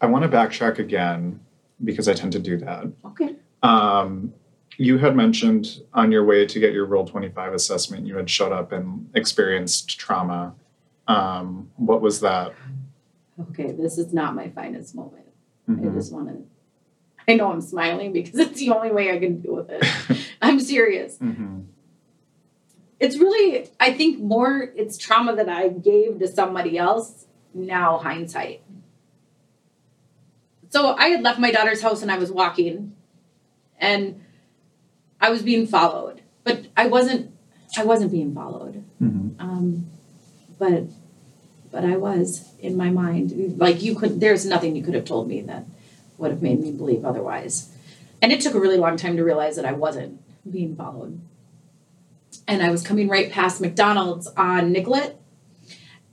I 0.03 0.07
want 0.07 0.25
to 0.25 0.29
backtrack 0.29 0.79
again 0.79 1.41
because 1.83 2.09
I 2.09 2.15
tend 2.15 2.33
to 2.33 2.39
do 2.39 2.59
that. 2.59 2.85
okay. 3.05 3.35
Um, 3.63 4.33
you 4.79 4.99
had 4.99 5.17
mentioned 5.17 5.81
on 5.95 6.13
your 6.13 6.25
way 6.25 6.45
to 6.45 6.61
get 6.61 6.73
your 6.73 6.85
Rule 6.85 7.07
25 7.07 7.55
assessment, 7.55 8.07
you 8.07 8.17
had 8.17 8.29
showed 8.29 8.53
up 8.53 8.73
and 8.73 9.09
experienced 9.15 9.99
trauma. 9.99 10.55
Um, 11.09 11.71
what 11.77 12.03
was 12.03 12.21
that? 12.21 12.53
Okay, 13.41 13.73
this 13.73 13.99
is 13.99 14.13
not 14.13 14.35
my 14.35 14.49
finest 14.51 14.95
moment. 14.95 15.27
I 15.69 15.73
Mhm. 15.73 15.95
just 15.95 16.13
want 16.13 16.29
to. 16.29 16.45
I 17.29 17.35
know 17.35 17.51
I'm 17.53 17.61
smiling 17.61 18.13
because 18.13 18.39
it's 18.39 18.61
the 18.61 18.71
only 18.71 18.93
way 18.93 19.11
I 19.13 19.19
can 19.19 19.41
deal 19.41 19.57
with 19.57 19.69
it. 19.71 19.83
I'm 20.43 20.61
serious. 20.61 21.19
Mhm. 21.19 21.65
It's 22.99 23.19
really, 23.19 23.69
I 23.79 23.93
think, 23.93 24.21
more 24.21 24.73
it's 24.75 24.97
trauma 24.97 25.37
that 25.37 25.49
I 25.49 25.69
gave 25.69 26.19
to 26.21 26.29
somebody 26.29 26.79
else. 26.79 27.27
Now 27.53 27.99
hindsight. 27.99 28.63
So 30.71 30.95
I 30.95 31.09
had 31.09 31.23
left 31.23 31.39
my 31.39 31.51
daughter's 31.51 31.81
house 31.83 32.03
and 32.03 32.11
I 32.11 32.19
was 32.19 32.31
walking, 32.31 32.95
and 33.79 34.21
I 35.21 35.31
was 35.31 35.43
being 35.43 35.67
followed, 35.67 36.23
but 36.45 36.67
I 36.77 36.87
wasn't. 36.87 37.33
I 37.79 37.85
wasn't 37.85 38.11
being 38.13 38.35
followed. 38.35 38.85
Mhm. 39.03 39.35
Um, 39.39 39.87
but 40.59 40.85
but 41.77 41.85
I 41.85 41.99
was 41.99 42.55
in 42.59 42.75
my 42.75 42.89
mind. 42.89 43.59
Like 43.59 43.83
you 43.83 43.97
could 43.97 44.19
there's 44.19 44.47
nothing 44.47 44.75
you 44.75 44.83
could 44.83 44.95
have 44.95 45.05
told 45.05 45.29
me 45.29 45.43
that 45.43 45.67
would 46.17 46.31
have 46.31 46.41
made 46.41 46.59
me 46.59 46.73
believe 46.73 47.05
otherwise. 47.05 47.71
And 48.23 48.33
it 48.33 48.41
took 48.41 48.55
a 48.55 48.59
really 48.59 48.79
long 48.79 48.97
time 48.97 49.19
to 49.19 49.23
realize 49.23 49.57
that 49.57 49.67
I 49.67 49.73
wasn't 49.73 50.19
being 50.51 50.75
followed. 50.75 51.21
And 52.49 52.63
I 52.63 52.71
was 52.71 52.83
coming 52.83 53.09
right 53.11 53.31
past 53.31 53.61
McDonald's 53.61 54.27
on 54.39 54.73
Nicollet. 54.73 55.21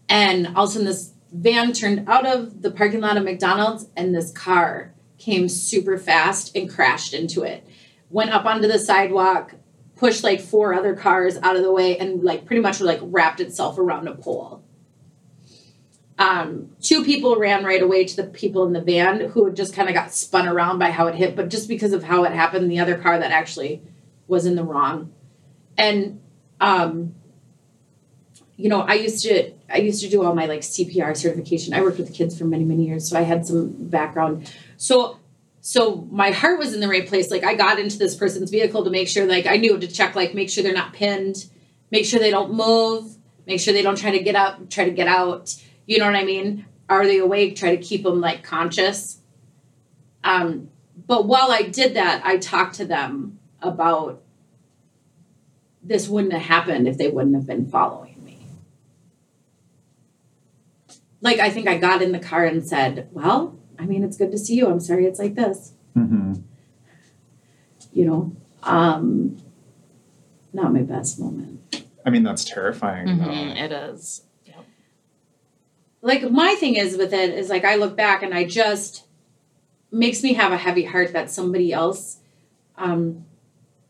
And 0.09 0.47
all 0.47 0.65
of 0.65 0.71
a 0.71 0.73
sudden 0.73 0.85
this 0.85 1.13
van 1.31 1.71
turned 1.71 2.09
out 2.09 2.25
of 2.25 2.61
the 2.61 2.69
parking 2.69 2.99
lot 2.99 3.15
of 3.15 3.23
McDonald's 3.23 3.85
and 3.95 4.13
this 4.13 4.33
car 4.33 4.93
came 5.17 5.47
super 5.47 5.97
fast 5.97 6.53
and 6.57 6.69
crashed 6.69 7.13
into 7.13 7.43
it. 7.43 7.65
Went 8.09 8.31
up 8.31 8.43
onto 8.43 8.67
the 8.67 8.79
sidewalk, 8.79 9.53
pushed 9.95 10.25
like 10.25 10.41
four 10.41 10.73
other 10.73 10.93
cars 10.93 11.37
out 11.37 11.55
of 11.55 11.63
the 11.63 11.71
way 11.71 11.97
and 11.97 12.21
like 12.21 12.45
pretty 12.45 12.61
much 12.61 12.81
like 12.81 12.99
wrapped 13.01 13.39
itself 13.39 13.77
around 13.77 14.09
a 14.09 14.13
pole. 14.13 14.61
Um, 16.17 16.69
two 16.79 17.03
people 17.03 17.37
ran 17.37 17.63
right 17.63 17.81
away 17.81 18.05
to 18.05 18.15
the 18.15 18.25
people 18.25 18.65
in 18.65 18.73
the 18.73 18.81
van 18.81 19.29
who 19.29 19.45
had 19.45 19.55
just 19.55 19.73
kind 19.73 19.89
of 19.89 19.95
got 19.95 20.13
spun 20.13 20.47
around 20.47 20.77
by 20.77 20.91
how 20.91 21.07
it 21.07 21.15
hit, 21.15 21.35
but 21.35 21.49
just 21.49 21.67
because 21.67 21.91
of 21.91 22.03
how 22.03 22.23
it 22.23 22.33
happened, 22.33 22.69
the 22.69 22.79
other 22.79 22.97
car 22.97 23.17
that 23.17 23.31
actually 23.31 23.81
was 24.27 24.45
in 24.45 24.55
the 24.55 24.63
wrong. 24.63 25.11
And 25.77 26.21
um, 26.61 27.15
you 28.55 28.69
know, 28.69 28.81
I 28.81 28.93
used 28.93 29.23
to 29.23 29.51
I 29.69 29.77
used 29.77 30.01
to 30.03 30.09
do 30.09 30.23
all 30.23 30.35
my 30.35 30.45
like 30.45 30.61
CPR 30.61 31.17
certification. 31.17 31.73
I 31.73 31.81
worked 31.81 31.97
with 31.97 32.07
the 32.07 32.13
kids 32.13 32.37
for 32.37 32.45
many 32.45 32.63
many 32.63 32.85
years, 32.85 33.09
so 33.09 33.17
I 33.17 33.23
had 33.23 33.45
some 33.45 33.71
background. 33.89 34.51
So 34.77 35.19
so 35.61 36.07
my 36.11 36.31
heart 36.31 36.59
was 36.59 36.73
in 36.73 36.79
the 36.79 36.87
right 36.87 37.07
place. 37.07 37.31
Like 37.31 37.43
I 37.43 37.55
got 37.55 37.79
into 37.79 37.97
this 37.97 38.15
person's 38.15 38.51
vehicle 38.51 38.83
to 38.83 38.89
make 38.89 39.07
sure 39.07 39.25
like 39.25 39.47
I 39.47 39.57
knew 39.57 39.79
to 39.79 39.87
check 39.87 40.15
like 40.15 40.33
make 40.33 40.49
sure 40.49 40.63
they're 40.63 40.73
not 40.73 40.93
pinned, 40.93 41.45
make 41.89 42.05
sure 42.05 42.19
they 42.19 42.31
don't 42.31 42.53
move, 42.53 43.17
make 43.47 43.59
sure 43.59 43.73
they 43.73 43.81
don't 43.81 43.97
try 43.97 44.11
to 44.11 44.23
get 44.23 44.35
up, 44.35 44.69
try 44.69 44.85
to 44.85 44.91
get 44.91 45.07
out. 45.07 45.55
You 45.85 45.99
know 45.99 46.05
what 46.05 46.15
I 46.15 46.23
mean? 46.23 46.65
Are 46.89 47.05
they 47.05 47.17
awake? 47.17 47.55
Try 47.55 47.75
to 47.75 47.81
keep 47.81 48.03
them 48.03 48.21
like 48.21 48.43
conscious. 48.43 49.19
Um, 50.23 50.69
but 51.07 51.25
while 51.25 51.51
I 51.51 51.63
did 51.63 51.95
that, 51.95 52.21
I 52.25 52.37
talked 52.37 52.75
to 52.75 52.85
them 52.85 53.39
about 53.61 54.21
this 55.81 56.07
wouldn't 56.07 56.33
have 56.33 56.43
happened 56.43 56.87
if 56.87 56.97
they 56.97 57.09
wouldn't 57.09 57.35
have 57.35 57.45
been 57.45 57.69
following 57.69 58.23
me. 58.23 58.37
Like 61.21 61.39
I 61.39 61.49
think 61.49 61.67
I 61.67 61.77
got 61.77 62.01
in 62.01 62.11
the 62.11 62.19
car 62.19 62.45
and 62.45 62.65
said, 62.65 63.09
"Well, 63.11 63.57
I 63.77 63.85
mean, 63.85 64.03
it's 64.03 64.17
good 64.17 64.31
to 64.31 64.37
see 64.37 64.55
you. 64.55 64.67
I'm 64.67 64.79
sorry 64.79 65.05
it's 65.05 65.19
like 65.19 65.35
this. 65.35 65.73
Mm-hmm. 65.97 66.35
You 67.91 68.05
know, 68.05 68.35
um, 68.63 69.37
not 70.53 70.73
my 70.73 70.81
best 70.81 71.19
moment. 71.19 71.83
I 72.05 72.09
mean, 72.09 72.23
that's 72.23 72.43
terrifying. 72.43 73.07
Mhm. 73.07 73.55
It 73.61 73.71
is. 73.71 74.23
Like 76.03 76.29
my 76.29 76.55
thing 76.55 76.75
is 76.75 76.97
with 76.97 77.13
it 77.13 77.29
is 77.33 77.49
like 77.49 77.63
I 77.63 77.75
look 77.75 77.95
back 77.95 78.21
and 78.23 78.33
I 78.33 78.43
just 78.43 79.05
makes 79.89 80.21
me 80.21 80.33
have 80.33 80.51
a 80.51 80.57
heavy 80.57 80.83
heart 80.83 81.13
that 81.13 81.31
somebody 81.31 81.71
else 81.71 82.17
um 82.77 83.23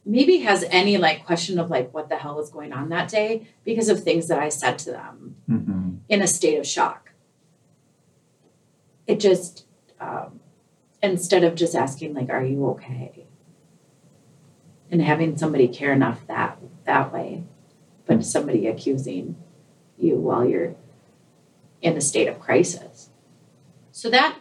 maybe 0.05 0.37
has 0.39 0.63
any 0.69 0.97
like 0.97 1.25
question 1.25 1.57
of 1.57 1.71
like 1.71 1.91
what 1.91 2.09
the 2.09 2.17
hell 2.17 2.35
was 2.35 2.51
going 2.51 2.71
on 2.71 2.89
that 2.89 3.09
day 3.09 3.47
because 3.63 3.89
of 3.89 4.03
things 4.03 4.27
that 4.27 4.37
I 4.37 4.49
said 4.49 4.77
to 4.79 4.91
them 4.91 5.35
Mhm. 5.49 5.99
in 6.07 6.21
a 6.21 6.27
state 6.27 6.59
of 6.59 6.67
shock. 6.67 7.13
It 9.07 9.19
just, 9.19 9.65
um, 9.99 10.39
instead 11.01 11.43
of 11.43 11.55
just 11.55 11.75
asking 11.75 12.13
like, 12.13 12.29
"Are 12.29 12.43
you 12.45 12.67
okay?" 12.71 13.25
and 14.91 15.01
having 15.01 15.35
somebody 15.35 15.67
care 15.67 15.91
enough 15.93 16.27
that 16.27 16.59
that 16.85 17.11
way, 17.11 17.43
but 18.05 18.23
somebody 18.23 18.67
accusing 18.67 19.35
you 19.97 20.17
while 20.17 20.45
you're 20.45 20.75
in 21.83 21.95
a 21.97 22.01
state 22.01 22.27
of 22.27 22.39
crisis. 22.39 23.09
So 23.91 24.09
that, 24.09 24.39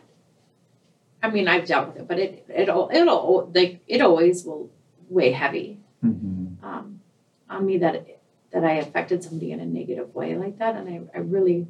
I 1.22 1.28
mean, 1.28 1.48
I've 1.48 1.66
dealt 1.66 1.88
with 1.88 1.96
it, 1.98 2.08
but 2.08 2.18
it 2.18 2.46
it'll 2.54 2.88
it'll 2.92 3.50
like 3.54 3.80
it 3.86 4.00
always 4.00 4.44
will 4.44 4.70
weigh 5.10 5.32
heavy 5.32 5.78
Mhm. 6.02 6.62
um, 6.64 7.00
on 7.50 7.66
me 7.66 7.78
that 7.78 8.06
that 8.52 8.64
I 8.64 8.74
affected 8.74 9.22
somebody 9.22 9.52
in 9.52 9.60
a 9.60 9.66
negative 9.66 10.14
way 10.14 10.36
like 10.36 10.58
that, 10.58 10.76
and 10.76 10.88
I, 10.88 11.18
I 11.18 11.20
really, 11.20 11.66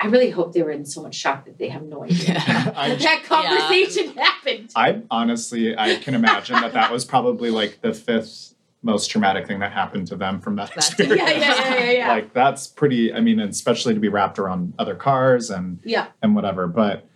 I 0.00 0.06
really 0.06 0.30
hope 0.30 0.52
they 0.52 0.62
were 0.62 0.70
in 0.70 0.84
so 0.84 1.02
much 1.02 1.14
shock 1.14 1.44
that 1.46 1.58
they 1.58 1.68
have 1.68 1.82
no 1.82 2.04
idea 2.04 2.34
that 2.34 2.74
I, 2.76 2.94
that 2.94 3.24
conversation 3.24 4.14
happened. 4.16 4.70
I 4.76 5.02
honestly, 5.10 5.76
I 5.76 5.96
can 5.96 6.14
imagine 6.14 6.56
that 6.60 6.72
that 6.74 6.90
was 6.92 7.04
probably 7.04 7.50
like 7.50 7.80
the 7.82 7.92
fifth 7.94 8.54
most 8.82 9.10
traumatic 9.10 9.46
thing 9.46 9.58
that 9.58 9.72
happened 9.72 10.06
to 10.06 10.16
them 10.16 10.40
from 10.40 10.56
that 10.56 10.68
That's- 10.68 10.88
experience. 10.88 11.20
Yeah, 11.20 11.38
yeah, 11.38 11.54
yeah, 11.74 11.78
yeah, 11.84 11.90
yeah. 11.90 12.08
Like 12.14 12.32
that's 12.32 12.66
pretty. 12.66 13.12
I 13.12 13.20
mean, 13.20 13.40
especially 13.40 13.94
to 13.94 14.00
be 14.00 14.08
wrapped 14.08 14.38
around 14.38 14.74
other 14.78 14.94
cars 14.94 15.50
and 15.50 15.80
Yeah, 15.84 16.06
and 16.22 16.34
whatever. 16.36 16.66
But 16.68 17.06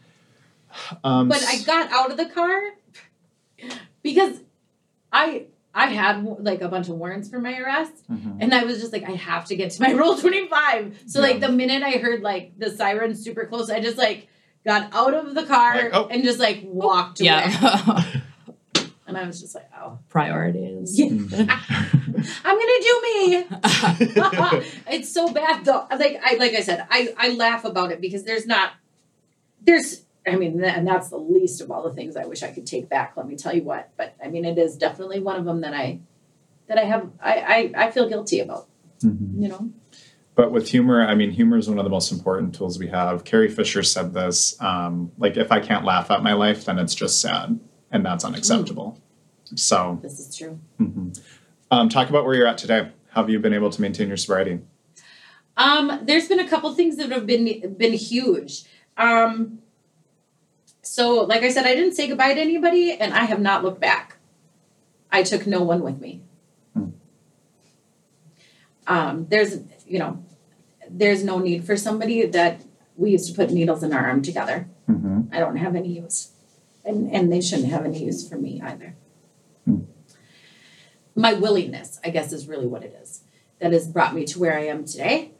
um, 1.05 1.29
but 1.29 1.44
I 1.46 1.59
got 1.62 1.92
out 1.92 2.11
of 2.11 2.16
the 2.16 2.27
car 2.27 2.61
because 4.03 4.40
I 5.12 5.46
I 5.75 5.87
had 5.87 6.25
like 6.40 6.61
a 6.62 6.68
bunch 6.68 6.88
of 6.88 6.96
warrants 6.96 7.29
for 7.29 7.38
my 7.38 7.57
arrest, 7.59 7.92
Mhm. 8.11 8.38
and 8.40 8.55
I 8.55 8.64
was 8.64 8.81
just 8.81 8.92
like, 8.92 9.05
I 9.09 9.12
have 9.12 9.44
to 9.46 9.57
get 9.57 9.70
to 9.72 9.83
my 9.83 9.90
Rule 10.01 10.16
twenty 10.16 10.48
five. 10.48 10.98
So 11.07 11.20
like 11.20 11.40
the 11.40 11.48
minute 11.51 11.83
I 11.83 11.92
heard 11.92 12.22
like 12.22 12.59
the 12.59 12.70
siren 12.70 13.14
super 13.14 13.46
close, 13.46 13.70
I 13.70 13.81
just 13.81 13.96
like 13.98 14.29
got 14.66 14.92
out 14.94 15.14
of 15.14 15.35
the 15.35 15.44
car 15.44 15.75
Like, 15.75 15.90
oh. 15.94 16.09
and 16.11 16.22
just 16.25 16.38
like 16.38 16.61
walked 16.64 17.20
away. 17.20 17.46
Yeah. 19.12 19.18
And 19.18 19.25
I 19.25 19.27
was 19.27 19.40
just 19.40 19.55
like, 19.55 19.68
oh, 19.79 19.98
Priorities. 20.09 20.98
Yeah. 20.98 21.07
Mhm. 21.09 21.48
I'm 22.44 22.59
gonna 22.59 22.81
do 22.81 23.03
me. 23.03 23.46
it's 24.96 25.12
so 25.12 25.33
bad 25.33 25.64
though. 25.64 25.87
Like 25.90 26.20
I 26.25 26.35
like 26.35 26.55
I 26.55 26.61
said, 26.61 26.87
I 26.90 27.14
I 27.18 27.31
laugh 27.31 27.64
about 27.64 27.92
it 27.92 28.01
because 28.01 28.25
there's 28.25 28.46
not 28.46 28.72
there's 29.64 30.05
I 30.27 30.37
mean 30.37 30.62
and 30.62 30.87
that's 30.87 31.09
the 31.09 31.16
least 31.18 31.61
of 31.61 31.70
all 31.70 31.83
the 31.83 31.92
things 31.92 32.16
I 32.16 32.27
wish 32.27 32.42
I 32.42 32.51
could 32.53 32.66
take 32.66 32.88
back. 32.88 33.14
Let 33.16 33.27
me 33.27 33.37
tell 33.37 33.55
you 33.55 33.62
what. 33.64 33.90
But 33.96 34.14
I 34.25 34.29
mean 34.29 34.44
it 34.44 34.59
is 34.59 34.77
definitely 34.77 35.20
one 35.20 35.37
of 35.37 35.44
them 35.44 35.62
that 35.62 35.75
I 35.75 36.01
that 36.68 36.79
I 36.79 36.85
have 36.85 37.11
I 37.20 37.72
I, 37.77 37.87
I 37.87 37.90
feel 37.90 38.09
guilty 38.09 38.40
about. 38.40 38.68
Mhm. 39.01 39.42
You 39.42 39.48
know. 39.48 39.70
But 40.35 40.51
with 40.51 40.68
humor, 40.70 41.07
I 41.07 41.14
mean, 41.14 41.31
humor 41.31 41.59
is 41.59 41.68
one 41.68 41.77
of 41.79 41.85
the 41.85 41.90
most 41.90 42.11
important 42.11 42.55
tools 42.55 42.79
we 42.79 42.88
have. 42.88 43.22
Carrie 43.25 43.51
Fisher 43.51 43.83
said 43.83 44.14
this 44.14 44.57
um, 44.62 45.12
like, 45.18 45.37
if 45.37 45.53
I 45.53 45.61
can't 45.61 45.85
laugh 45.85 46.11
at 46.11 46.22
my 46.22 46.33
life, 46.33 46.64
then 46.64 46.79
it's 46.79 46.94
just 46.94 47.20
sad, 47.20 47.61
and 47.92 48.05
that's 48.05 48.24
unacceptable. 48.24 48.98
So, 49.55 49.98
This 50.02 50.18
is 50.18 50.35
true. 50.37 50.59
mhm. 50.81 51.20
um, 51.70 51.88
talk 51.88 52.09
about 52.09 52.24
where 52.24 52.35
you're 52.35 52.46
at 52.46 52.59
today. 52.59 52.90
How 53.11 53.20
have 53.20 53.31
you 53.31 53.38
been 53.38 53.52
able 53.52 53.70
to 53.70 53.81
maintain 53.81 54.09
your 54.09 54.16
sobriety? 54.16 54.61
Um, 55.57 56.00
there's 56.02 56.28
been 56.28 56.40
a 56.40 56.48
couple 56.48 56.72
things 56.74 56.96
that 56.96 57.11
have 57.11 57.26
been 57.26 57.74
been 57.76 57.92
huge. 57.92 58.64
Um, 58.96 59.59
so, 60.81 61.20
like 61.24 61.42
I 61.42 61.50
said, 61.50 61.66
I 61.66 61.74
didn't 61.74 61.92
say 61.92 62.09
goodbye 62.09 62.35
to 62.35 62.40
anybody, 62.40 62.92
and 62.92 63.12
I 63.12 63.24
have 63.24 63.40
not 63.40 63.62
looked 63.62 63.81
back. 63.81 64.16
I 65.11 65.22
took 65.22 65.46
no 65.46 65.62
one 65.62 65.83
with 65.83 66.00
me. 66.00 66.22
Hmm. 66.72 66.88
Um, 68.87 69.26
there's, 69.28 69.59
you 69.87 69.98
know, 69.98 70.24
there's 70.88 71.22
no 71.22 71.38
need 71.38 71.64
for 71.64 71.76
somebody 71.76 72.24
that 72.26 72.62
we 72.96 73.11
used 73.11 73.28
to 73.28 73.35
put 73.35 73.50
needles 73.50 73.83
in 73.83 73.92
our 73.92 74.07
arm 74.07 74.22
together. 74.22 74.66
Mm-hmm. 74.90 75.22
I 75.33 75.38
don't 75.38 75.57
have 75.57 75.76
any 75.76 75.88
use, 76.00 76.31
and 76.85 77.11
and 77.12 77.33
they 77.33 77.40
shouldn't 77.40 77.68
have 77.68 77.85
any 77.85 78.05
use 78.05 78.29
for 78.29 78.37
me 78.37 78.61
either. 78.62 78.97
Hmm. 79.64 79.81
My 81.14 81.35
willingness, 81.35 82.01
I 82.05 82.11
guess, 82.11 82.33
is 82.33 82.49
really 82.49 82.66
what 82.66 82.85
it 82.85 82.97
is 83.03 83.23
that 83.61 83.73
has 83.73 83.87
brought 83.87 84.14
me 84.14 84.25
to 84.27 84.38
where 84.40 84.57
I 84.59 84.66
am 84.66 84.85
today. 84.85 85.33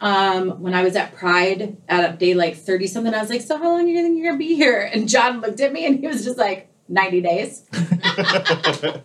Um, 0.00 0.62
when 0.62 0.74
I 0.74 0.82
was 0.84 0.94
at 0.94 1.14
Pride 1.14 1.76
at 1.88 2.18
day 2.18 2.34
like 2.34 2.56
thirty 2.56 2.86
something, 2.86 3.12
I 3.12 3.20
was 3.20 3.30
like, 3.30 3.40
"So 3.42 3.58
how 3.58 3.70
long 3.70 3.84
do 3.84 3.90
you 3.90 4.02
think 4.02 4.16
you're 4.16 4.26
gonna 4.32 4.38
be 4.38 4.54
here?" 4.54 4.80
And 4.92 5.08
John 5.08 5.40
looked 5.40 5.60
at 5.60 5.72
me 5.72 5.86
and 5.86 5.98
he 5.98 6.06
was 6.06 6.24
just 6.24 6.38
like, 6.38 6.68
90 6.88 7.20
days." 7.20 7.64
I 7.72 9.02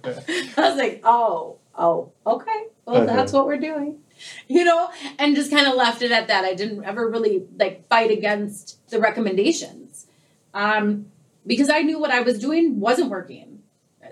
was 0.57 0.77
like, 0.77 1.01
"Oh, 1.03 1.57
oh, 1.77 2.11
okay. 2.25 2.65
Well, 2.85 3.03
Okay. 3.03 3.05
that's 3.07 3.33
what 3.33 3.45
we're 3.45 3.57
doing." 3.57 3.99
You 4.47 4.63
know, 4.63 4.89
and 5.19 5.35
just 5.35 5.51
kind 5.51 5.67
of 5.67 5.73
left 5.75 6.01
it 6.01 6.11
at 6.11 6.27
that. 6.27 6.45
I 6.45 6.53
didn't 6.53 6.85
ever 6.85 7.09
really 7.09 7.43
like 7.57 7.87
fight 7.89 8.11
against 8.11 8.87
the 8.89 8.99
recommendations. 8.99 10.05
Um, 10.53 11.07
because 11.45 11.69
I 11.69 11.81
knew 11.81 11.99
what 11.99 12.11
I 12.11 12.21
was 12.21 12.39
doing 12.39 12.79
wasn't 12.79 13.09
working. 13.09 13.59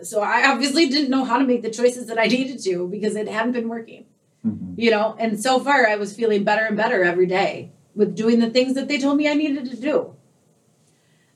So 0.04 0.22
I 0.22 0.50
obviously 0.50 0.88
didn't 0.88 1.10
know 1.10 1.24
how 1.24 1.38
to 1.38 1.46
make 1.46 1.62
the 1.62 1.70
choices 1.70 2.08
that 2.08 2.20
I 2.20 2.26
needed 2.26 2.60
to 2.64 2.88
because 2.88 3.16
it 3.16 3.28
hadn't 3.28 3.52
been 3.52 3.70
working. 3.70 4.06
Mhm. 4.46 4.74
You 4.76 4.92
know, 4.92 5.16
and 5.20 5.40
so 5.40 5.60
far 5.60 5.88
I 5.88 5.96
was 5.96 6.14
feeling 6.16 6.44
better 6.44 6.66
and 6.66 6.76
better 6.76 7.04
every 7.04 7.28
day 7.28 7.72
with 7.94 8.16
doing 8.16 8.40
the 8.40 8.50
things 8.50 8.74
that 8.74 8.88
they 8.88 8.98
told 8.98 9.18
me 9.18 9.28
I 9.28 9.34
needed 9.34 9.70
to 9.70 9.78
do. 9.78 10.16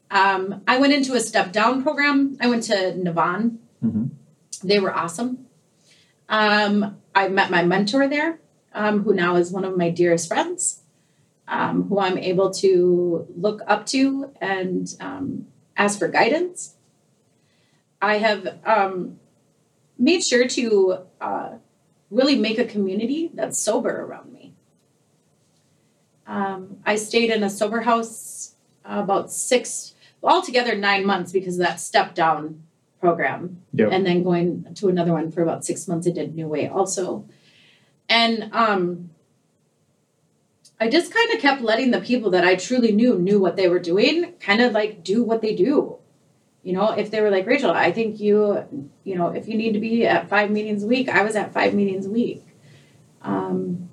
Um, 0.09 0.61
I 0.67 0.77
went 0.77 0.93
into 0.93 1.13
a 1.13 1.19
step 1.19 1.51
down 1.51 1.83
program. 1.83 2.37
I 2.39 2.47
went 2.47 2.63
to 2.63 2.95
Navan. 2.95 3.59
Mhm. 3.83 4.09
They 4.63 4.79
were 4.79 4.95
awesome. 4.95 5.45
Um, 6.29 6.97
I 7.13 7.27
met 7.29 7.51
my 7.51 7.63
mentor 7.63 8.07
there, 8.07 8.39
um, 8.73 9.03
who 9.03 9.13
now 9.13 9.35
is 9.35 9.51
one 9.51 9.65
of 9.65 9.77
my 9.77 9.89
dearest 9.89 10.27
friends, 10.27 10.81
um, 11.47 11.83
who 11.83 11.99
I'm 11.99 12.17
able 12.17 12.49
to 12.51 13.27
look 13.35 13.61
up 13.67 13.85
to 13.87 14.31
and 14.41 14.95
ask 15.77 15.99
for 15.99 16.07
guidance. 16.07 16.75
I 18.01 18.17
have 18.17 18.59
um, 18.65 19.19
made 19.97 20.23
sure 20.23 20.47
to 20.47 20.99
uh, 21.21 21.49
really 22.11 22.37
make 22.37 22.59
a 22.59 22.65
community 22.65 23.31
that's 23.33 23.59
sober 23.59 24.01
around 24.01 24.31
me. 24.31 24.53
Um, 26.27 26.77
I 26.85 26.95
stayed 26.95 27.29
in 27.29 27.43
a 27.43 27.49
sober 27.49 27.81
house 27.81 28.55
about 28.83 29.31
six, 29.31 29.93
altogether 30.23 30.75
nine 30.75 31.05
months 31.05 31.31
because 31.31 31.55
of 31.59 31.65
that 31.65 31.79
step 31.79 32.15
down 32.15 32.63
program. 32.99 33.61
Yep. 33.73 33.89
And 33.91 34.05
then 34.05 34.23
going 34.23 34.73
to 34.75 34.89
another 34.89 35.13
one 35.13 35.31
for 35.31 35.41
about 35.41 35.65
six 35.65 35.87
months. 35.87 36.07
I 36.07 36.11
did 36.11 36.35
Nuway 36.35 36.71
also. 36.71 37.25
And 38.09 38.49
um, 38.53 39.09
I 40.79 40.89
just 40.89 41.13
kind 41.13 41.33
of 41.33 41.39
kept 41.39 41.61
letting 41.61 41.91
the 41.91 42.01
people 42.01 42.31
that 42.31 42.43
I 42.43 42.55
truly 42.55 42.91
knew 42.91 43.17
knew 43.17 43.39
what 43.39 43.55
they 43.55 43.69
were 43.69 43.79
doing 43.79 44.33
kind 44.39 44.61
of 44.61 44.73
like 44.73 45.03
do 45.03 45.23
what 45.23 45.41
they 45.41 45.55
do. 45.55 45.97
You 46.63 46.73
know, 46.73 46.91
if 46.91 47.11
they 47.11 47.21
were 47.21 47.29
like, 47.29 47.45
Rachel, 47.45 47.71
I 47.71 47.91
think 47.91 48.19
you, 48.19 48.89
you 49.03 49.15
know, 49.15 49.27
if 49.27 49.47
you 49.47 49.55
need 49.55 49.73
to 49.73 49.79
be 49.79 50.05
at 50.05 50.29
five 50.29 50.49
meetings 50.49 50.83
a 50.83 50.87
week, 50.87 51.07
I 51.07 51.23
was 51.23 51.35
at 51.35 51.53
five 51.53 51.75
meetings 51.75 52.07
a 52.07 52.09
week. 52.09 52.43
Um, 53.21 53.89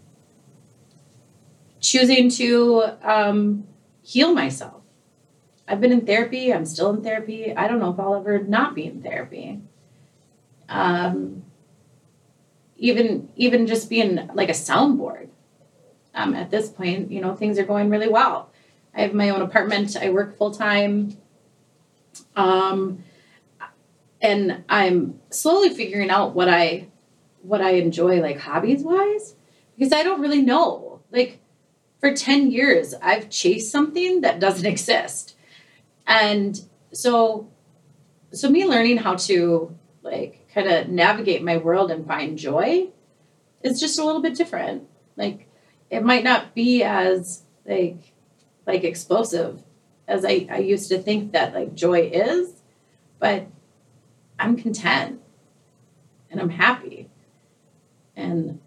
choosing 1.80 2.30
to 2.30 2.96
um, 3.02 3.66
heal 4.02 4.32
myself. 4.32 4.82
I've 5.68 5.80
been 5.80 5.92
in 5.92 6.06
therapy. 6.06 6.52
I'm 6.52 6.64
still 6.64 6.90
in 6.90 7.02
therapy. 7.02 7.54
I 7.54 7.68
don't 7.68 7.78
know 7.78 7.92
if 7.92 8.00
I'll 8.00 8.14
ever 8.14 8.42
not 8.42 8.74
be 8.74 8.86
in 8.86 9.02
therapy. 9.02 9.60
Um, 10.68 11.44
even 12.76 13.28
even 13.36 13.66
just 13.66 13.88
being 13.88 14.28
like 14.34 14.48
a 14.48 14.52
soundboard. 14.52 15.28
Um, 16.14 16.34
at 16.34 16.50
this 16.50 16.68
point, 16.68 17.10
you 17.10 17.20
know, 17.20 17.34
things 17.34 17.58
are 17.58 17.64
going 17.64 17.88
really 17.88 18.08
well. 18.08 18.50
I 18.94 19.02
have 19.02 19.14
my 19.14 19.30
own 19.30 19.40
apartment. 19.40 19.96
I 19.96 20.10
work 20.10 20.36
full 20.36 20.50
time. 20.50 21.16
Um, 22.36 23.04
and 24.20 24.64
I'm 24.68 25.20
slowly 25.30 25.70
figuring 25.70 26.10
out 26.10 26.34
what 26.34 26.48
I 26.48 26.88
what 27.42 27.60
I 27.60 27.70
enjoy 27.72 28.20
like 28.20 28.38
hobbies 28.38 28.84
wise 28.84 29.34
because 29.76 29.92
I 29.92 30.04
don't 30.04 30.20
really 30.20 30.42
know. 30.42 31.00
Like 31.10 31.40
for 31.98 32.14
10 32.14 32.50
years 32.50 32.94
I've 33.02 33.30
chased 33.30 33.72
something 33.72 34.20
that 34.20 34.38
doesn't 34.38 34.66
exist. 34.74 35.36
And 36.06 36.60
so 36.92 37.48
so 38.32 38.48
me 38.48 38.64
learning 38.64 38.98
how 38.98 39.16
to 39.16 39.76
like 40.02 40.48
kind 40.54 40.68
of 40.68 40.88
navigate 40.88 41.42
my 41.42 41.56
world 41.56 41.90
and 41.90 42.06
find 42.06 42.38
joy 42.38 42.88
is 43.62 43.80
just 43.80 43.98
a 43.98 44.04
little 44.04 44.22
bit 44.22 44.36
different. 44.36 44.88
Like 45.16 45.48
it 45.92 46.02
might 46.02 46.24
not 46.24 46.54
be 46.54 46.82
as 46.82 47.42
like 47.66 47.98
like 48.66 48.82
explosive 48.82 49.62
as 50.08 50.24
I, 50.24 50.48
I 50.50 50.58
used 50.58 50.88
to 50.88 50.98
think 50.98 51.32
that 51.32 51.54
like 51.54 51.74
joy 51.74 52.10
is, 52.12 52.62
but 53.18 53.46
I'm 54.38 54.56
content 54.56 55.20
and 56.30 56.40
I'm 56.40 56.50
happy. 56.50 57.10
And 58.16 58.60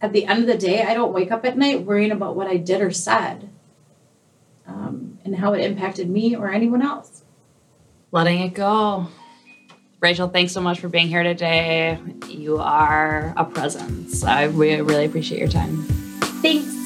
at 0.00 0.12
the 0.12 0.24
end 0.24 0.40
of 0.40 0.46
the 0.46 0.56
day, 0.56 0.82
I 0.82 0.94
don't 0.94 1.12
wake 1.12 1.32
up 1.32 1.44
at 1.44 1.58
night 1.58 1.82
worrying 1.82 2.12
about 2.12 2.36
what 2.36 2.46
I 2.46 2.56
did 2.56 2.80
or 2.80 2.92
said 2.92 3.50
um, 4.66 5.18
and 5.24 5.36
how 5.36 5.52
it 5.54 5.64
impacted 5.64 6.08
me 6.08 6.36
or 6.36 6.50
anyone 6.50 6.82
else. 6.82 7.24
Letting 8.12 8.40
it 8.40 8.54
go. 8.54 9.08
Rachel, 10.00 10.28
thanks 10.28 10.52
so 10.52 10.60
much 10.60 10.78
for 10.78 10.88
being 10.88 11.08
here 11.08 11.24
today. 11.24 11.98
You 12.28 12.58
are 12.58 13.34
a 13.36 13.44
presence. 13.44 14.22
I 14.22 14.44
re- 14.44 14.80
really 14.80 15.04
appreciate 15.04 15.40
your 15.40 15.48
time. 15.48 16.07
Thanks. 16.42 16.78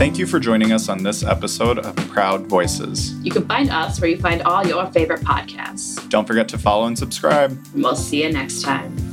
Thank 0.00 0.16
you 0.18 0.26
for 0.26 0.40
joining 0.40 0.72
us 0.72 0.88
on 0.88 1.02
this 1.02 1.22
episode 1.22 1.78
of 1.78 1.94
Proud 2.08 2.46
Voices. 2.46 3.12
You 3.22 3.30
can 3.30 3.46
find 3.46 3.68
us 3.68 4.00
where 4.00 4.08
you 4.08 4.18
find 4.18 4.40
all 4.42 4.66
your 4.66 4.86
favorite 4.86 5.20
podcasts. 5.20 6.08
Don't 6.08 6.26
forget 6.26 6.48
to 6.48 6.58
follow 6.58 6.86
and 6.86 6.98
subscribe. 6.98 7.62
We'll 7.74 7.94
see 7.96 8.22
you 8.22 8.32
next 8.32 8.62
time. 8.62 9.09